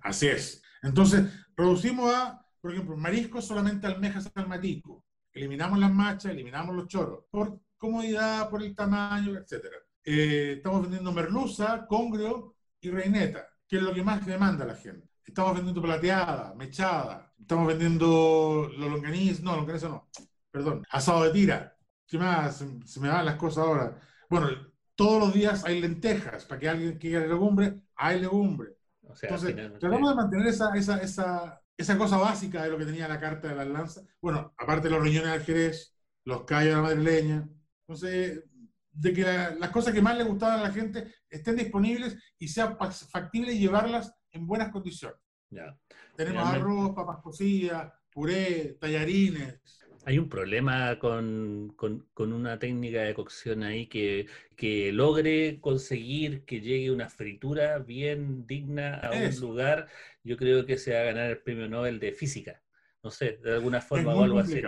[0.00, 0.62] Así es.
[0.82, 1.24] Entonces,
[1.56, 5.04] reducimos a, por ejemplo, mariscos solamente almejas al matico.
[5.32, 9.66] Eliminamos las machas, eliminamos los choros, por comodidad, por el tamaño, etc.
[10.04, 15.08] Eh, estamos vendiendo merluza, congrio y reineta, que es lo que más demanda la gente.
[15.26, 17.34] Estamos vendiendo plateada, mechada.
[17.40, 20.08] Estamos vendiendo los longaniz, no, longaniz no.
[20.48, 21.76] Perdón, asado de tira.
[22.06, 22.64] ¿Qué más?
[22.84, 23.98] Se, me van las cosas ahora.
[24.30, 24.48] Bueno,
[24.94, 26.44] todos los días hay lentejas.
[26.44, 28.76] Para que alguien quiera legumbre, hay legumbre.
[29.22, 33.18] Entonces, tratamos de mantener esa, esa, esa, esa cosa básica de lo que tenía la
[33.18, 34.02] carta de la lanza.
[34.20, 37.48] Bueno, aparte de los riñones de Jerez, los callos de la madrileña.
[37.86, 38.44] Entonces,
[38.92, 42.76] de que las cosas que más le gustaban a la gente estén disponibles y sea
[43.10, 45.18] factible llevarlas en buenas condiciones.
[45.50, 45.78] Ya.
[46.16, 49.60] Tenemos arroz, papas cocidas, puré, tallarines.
[50.04, 51.74] Hay un problema con,
[52.16, 54.26] una técnica de cocción ahí que,
[54.56, 59.88] que, logre conseguir que llegue una fritura bien digna a un lugar.
[60.24, 62.62] Yo creo que se va a ganar el premio Nobel de física.
[63.02, 64.60] No sé, de alguna forma o algo así.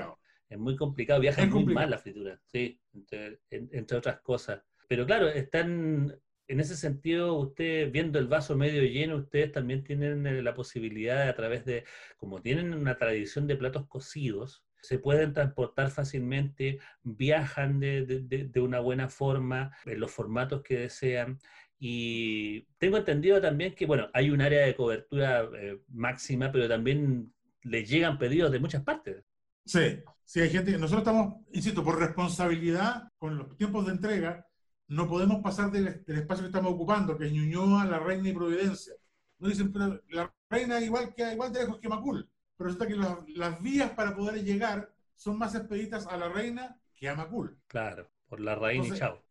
[0.48, 4.62] Es muy complicado, viaja muy mal la fritura, sí, entre, otras cosas.
[4.88, 6.14] Pero claro, están,
[6.46, 11.28] en ese sentido, ustedes viendo el vaso medio lleno, ustedes también tienen eh, la posibilidad
[11.28, 11.84] a través de,
[12.16, 19.08] como tienen una tradición de platos cocidos, se pueden transportar fácilmente, viajan de, una buena
[19.08, 21.38] forma, en los formatos que desean.
[21.78, 27.32] Y tengo entendido también que, bueno, hay un área de cobertura eh, máxima, pero también
[27.62, 29.24] les llegan pedidos de muchas partes.
[29.64, 34.46] Sí, sí, hay gente, nosotros estamos, insisto, por responsabilidad con los tiempos de entrega,
[34.88, 38.94] no podemos pasar del, espacio que estamos ocupando, que es Ñuñoa, La Reina y Providencia.
[39.38, 43.38] No dicen, pero La Reina igual, que, igual de lejos que Macul pero resulta que
[43.38, 47.58] las vías para poder llegar son más expeditas a la reina que a Macul.
[47.66, 49.22] Claro, por la reina y chao.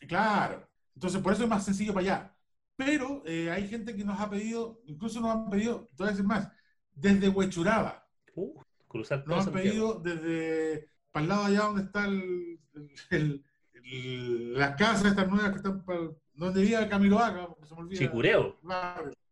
[0.00, 0.68] Claro.
[0.94, 2.36] Entonces, por eso es más sencillo para allá.
[2.76, 6.48] Pero eh, hay gente que nos ha pedido, incluso nos han pedido, todavía veces más,
[6.92, 8.08] desde Huechuraba.
[8.34, 12.60] Uh, cruzar Nos han pedido desde para el lado allá donde está el,
[13.10, 16.00] el, las casas estas nuevas que están para,
[16.34, 17.98] donde vive Camiloaca, se me olvida.
[17.98, 18.58] Chicureo.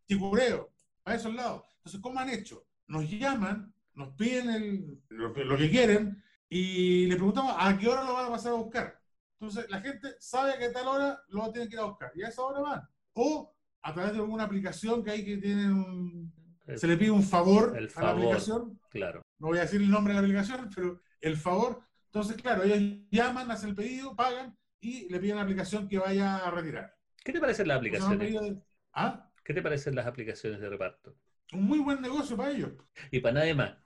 [0.08, 0.70] Chicureo,
[1.04, 1.64] a esos lados.
[1.78, 2.66] Entonces, ¿cómo han hecho?
[2.88, 8.26] nos llaman, nos piden lo, que, quieren y le preguntamos a qué hora lo van
[8.26, 9.00] a pasar a buscar.
[9.38, 12.22] Entonces, la gente sabe que a tal hora lo tienen que ir a buscar y
[12.22, 12.82] a esa hora van.
[13.14, 16.32] O a través de alguna aplicación que hay que tienen un,
[16.74, 18.78] se le pide un favor, a la aplicación.
[18.90, 19.22] Claro.
[19.38, 21.82] No voy a decir el nombre de la aplicación, pero el favor.
[22.06, 26.38] Entonces, claro, ellos llaman, hacen el pedido, pagan y le piden la aplicación que vaya
[26.38, 26.94] a retirar.
[27.22, 28.58] ¿Qué te parecen las aplicaciones?
[28.92, 29.30] ¿Ah?
[29.44, 31.16] ¿Qué te parecen las aplicaciones de reparto?
[31.52, 32.72] un muy buen negocio para ellos.
[33.10, 33.76] Y para nadie más.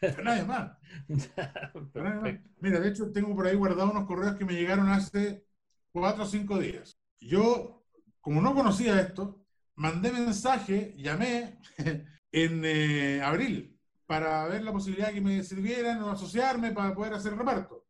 [0.00, 0.78] Para nadie más.
[2.60, 5.44] Mira, de hecho, tengo por ahí guardados unos correos que me llegaron hace
[5.92, 6.98] cuatro o cinco días.
[7.20, 7.84] Yo,
[8.20, 11.58] como no conocía esto, mandé mensaje, llamé
[12.32, 13.73] en eh, abril
[14.06, 17.86] para ver la posibilidad de que me sirvieran o asociarme para poder hacer reparto.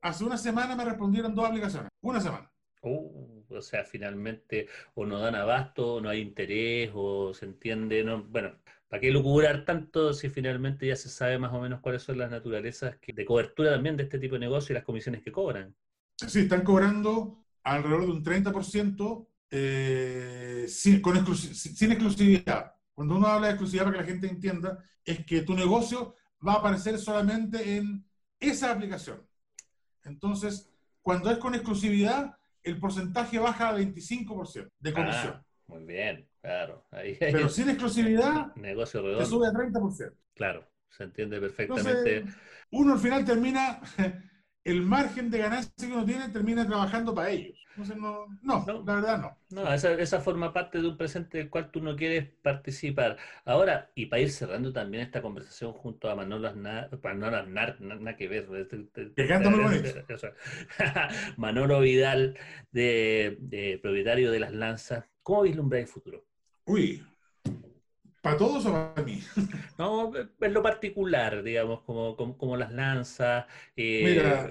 [0.00, 1.90] Hace una semana me respondieron dos aplicaciones.
[2.02, 2.50] Una semana.
[2.82, 8.04] Uh, o sea, finalmente o no dan abasto, o no hay interés, o se entiende,
[8.04, 8.52] no, bueno,
[8.88, 12.30] ¿para qué lucurar tanto si finalmente ya se sabe más o menos cuáles son las
[12.30, 15.74] naturalezas de cobertura también de este tipo de negocio y las comisiones que cobran?
[16.16, 21.02] Sí, están cobrando alrededor de un 30% eh, sin,
[21.34, 22.73] sin exclusividad.
[22.94, 26.14] Cuando uno habla de exclusividad para que la gente entienda, es que tu negocio
[26.46, 28.04] va a aparecer solamente en
[28.38, 29.26] esa aplicación.
[30.04, 30.70] Entonces,
[31.02, 35.44] cuando es con exclusividad, el porcentaje baja a 25% de ah, comisión.
[35.66, 36.86] muy bien, claro.
[36.90, 40.14] Pero sin exclusividad, negocio te sube a 30%.
[40.34, 42.24] Claro, se entiende perfectamente.
[42.70, 43.80] uno al final termina
[44.64, 47.58] el margen de ganancia que uno tiene termina trabajando para ellos.
[47.76, 49.38] No, no, la verdad no.
[49.50, 53.16] No, esa, forma parte de un presente del cual tú no quieres participar.
[53.44, 58.16] Ahora, y para ir cerrando también esta conversación junto a Manolo Aznar, Manolo Aznar, nada
[58.16, 58.48] que ver.
[59.16, 59.88] Que canta muy bonito.
[61.36, 62.38] Manolo Vidal,
[62.70, 65.04] de, propietario de Las Lanzas.
[65.22, 66.24] ¿Cómo vislumbra el futuro?
[66.66, 67.04] Uy,
[68.20, 69.20] ¿Para todos o para mí?
[69.78, 73.44] No, en lo particular, digamos, como, como, las lanzas.
[73.76, 74.50] Eh, Mira,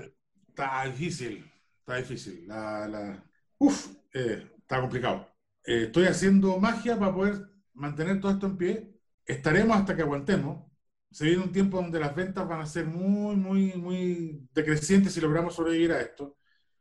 [0.49, 1.45] está difícil,
[1.83, 2.47] está difícil.
[2.47, 3.23] La,
[3.59, 5.27] Uf, eh, está complicado.
[5.65, 7.35] Eh, estoy haciendo magia para poder
[7.73, 8.99] mantener todo esto en pie.
[9.25, 10.65] Estaremos hasta que aguantemos.
[11.11, 15.21] Se viene un tiempo donde las ventas van a ser muy, muy, muy decrecientes si
[15.21, 16.37] logramos sobrevivir a esto,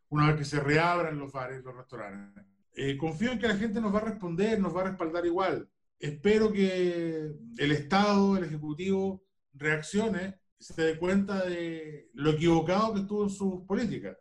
[0.08, 2.44] una vez que se reabran los bares, los restaurantes.
[2.98, 5.68] confío en que la gente nos va a responder, nos va a respaldar igual
[6.02, 9.24] espero que el Estado, el Ejecutivo,
[9.54, 14.16] reaccione y se dé cuenta de lo equivocado que estuvo en sus políticas.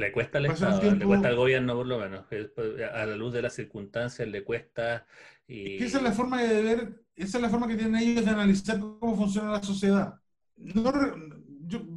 [0.00, 2.50] Le cuesta al Estado, le cuesta al gobierno por lo menos, pues,
[2.92, 5.06] a la luz de las circunstancias le cuesta.
[5.46, 5.82] Y...
[5.82, 8.80] esa es la forma de ver, esa es la forma que tienen ellos de analizar
[8.80, 10.14] cómo funciona la sociedad.
[10.56, 10.92] No,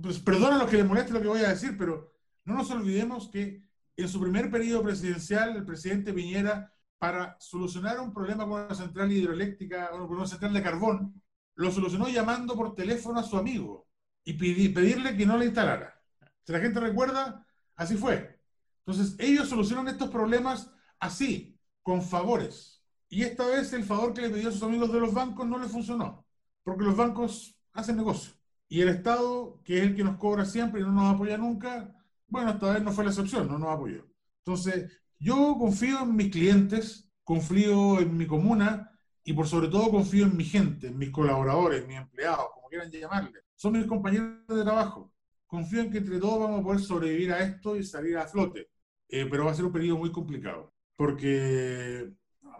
[0.01, 2.69] pues, perdona a los que les moleste lo que voy a decir, pero no nos
[2.71, 3.63] olvidemos que
[3.95, 9.11] en su primer periodo presidencial el presidente Piñera para solucionar un problema con una central
[9.11, 11.21] hidroeléctrica o con una central de carbón,
[11.55, 13.87] lo solucionó llamando por teléfono a su amigo
[14.25, 16.01] y pedirle que no la instalara.
[16.43, 17.45] Si la gente recuerda,
[17.75, 18.39] así fue.
[18.85, 22.83] Entonces, ellos solucionan estos problemas así, con favores.
[23.09, 25.59] Y esta vez el favor que le pidió a sus amigos de los bancos no
[25.59, 26.25] le funcionó,
[26.63, 28.33] porque los bancos hacen negocio.
[28.67, 31.95] Y el Estado, que es el que nos cobra siempre y no nos apoya nunca,
[32.27, 34.07] bueno, esta vez no fue la excepción, no nos apoyó.
[34.39, 38.91] Entonces, yo confío en mis clientes, confío en mi comuna
[39.23, 42.89] y por sobre todo confío en mi gente, en mis colaboradores, mis empleados, como quieran
[42.89, 43.41] llamarle.
[43.55, 45.12] Son mis compañeros de trabajo.
[45.53, 48.71] Confío en que entre todos vamos a poder sobrevivir a esto y salir a flote.
[49.07, 52.09] Eh, pero va a ser un periodo muy complicado, porque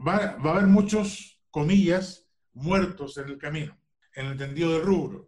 [0.08, 3.76] va, a haber muchos, comillas, muertos en el camino,
[4.14, 5.28] en el entendido de rubro.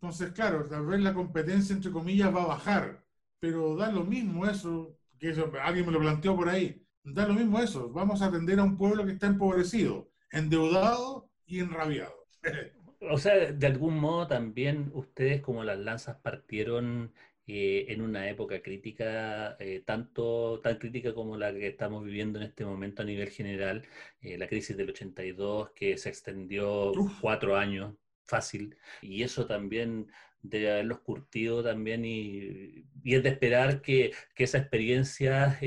[0.00, 3.04] Entonces, claro, tal vez la competencia, entre comillas, va a bajar,
[3.38, 7.34] pero da lo mismo eso, que eso, alguien me lo planteó por ahí, da lo
[7.34, 12.14] mismo eso, vamos a atender a un pueblo que está empobrecido, endeudado y enrabiado.
[13.10, 17.12] o sea, de algún modo también ustedes como las lanzas partieron
[17.46, 22.46] eh, en una época crítica, eh, tanto tan crítica como la que estamos viviendo en
[22.46, 23.84] este momento a nivel general,
[24.20, 27.94] eh, la crisis del 82 que se extendió cuatro años
[28.26, 30.06] fácil y eso también
[30.42, 35.58] de haberlos curtido también y, y es de esperar que, que esa experiencia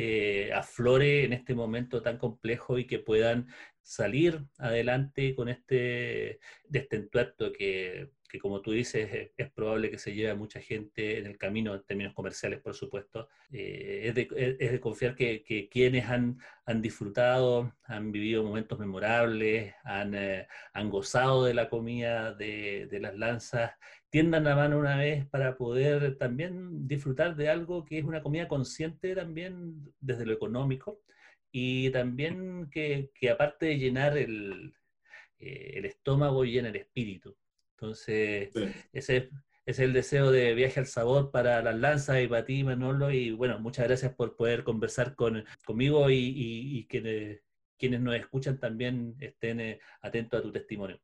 [0.53, 3.47] aflore en este momento tan complejo y que puedan
[3.85, 7.07] salir adelante con este, de este
[7.55, 11.37] que, que, como tú dices, es, probable que se lleve a mucha gente en el
[11.37, 13.29] camino, en términos comerciales, por supuesto.
[13.51, 20.15] Eh, es, de, de, confiar que, quienes han, han, disfrutado, han vivido momentos memorables, han,
[20.15, 23.73] eh, han gozado de la comida de, de las lanzas,
[24.09, 28.47] tiendan la mano una vez para poder también disfrutar de algo que es una comida
[28.47, 31.01] consciente también desde lo económico
[31.57, 34.75] y también que, que aparte de llenar el,
[35.39, 37.33] eh, el, estómago, llena el espíritu.
[37.75, 39.29] Entonces, ese, ese,
[39.65, 43.09] es el deseo de viaje al sabor para las lanzas y para ti, Manolo.
[43.09, 47.41] Y bueno, muchas gracias por poder conversar con, conmigo y, y, y que
[47.79, 50.99] quienes nos escuchan también estén eh, atentos a tu testimonio.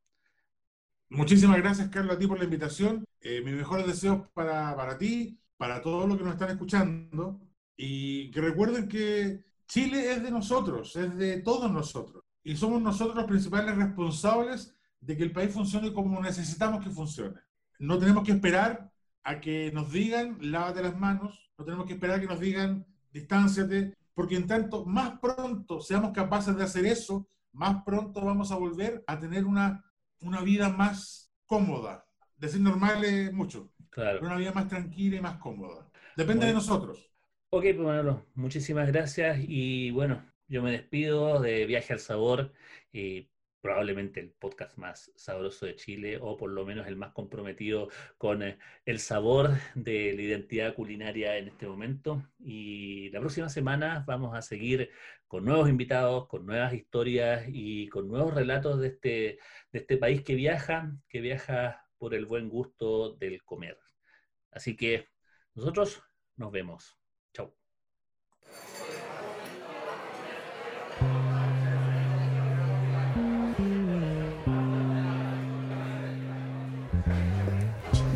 [1.08, 3.06] Muchísimas gracias, Carlos, a ti por la invitación.
[3.22, 7.40] Eh, mis mejores deseos para, para ti, para todos los que nos están escuchando.
[7.78, 12.26] Y que recuerden que Chile es de nosotros, es de todos nosotros.
[12.44, 17.40] Y somos nosotros los principales responsables de que el país funcione como necesitamos que funcione.
[17.80, 18.92] No tenemos que esperar
[19.24, 22.86] a que nos digan, lávate las manos, no tenemos que esperar a que nos digan,
[23.14, 28.58] distánciate, porque en tanto más pronto seamos capaces de hacer eso, más pronto vamos a
[28.58, 29.86] volver a tener una,
[30.20, 32.06] una vida más cómoda.
[32.36, 34.20] Decir normal es mucho, claro.
[34.20, 35.90] pero una vida más tranquila y más cómoda.
[36.18, 36.48] Depende bueno.
[36.48, 37.11] de nosotros.
[37.54, 42.54] Ok, pues Manolo, muchísimas gracias y bueno, yo me despido de Viaje al Sabor,
[42.94, 43.30] y
[43.60, 48.42] probablemente el podcast más sabroso de Chile o por lo menos el más comprometido con
[48.42, 52.24] eh, el sabor de la identidad culinaria en este momento.
[52.40, 54.90] Y la próxima semana vamos a seguir
[55.28, 59.40] con nuevos invitados, con nuevas historias y con nuevos relatos de este,
[59.74, 63.78] de este país que viaja, que viaja por el buen gusto del comer.
[64.52, 65.10] Así que
[65.54, 66.02] nosotros
[66.38, 67.01] nos vemos.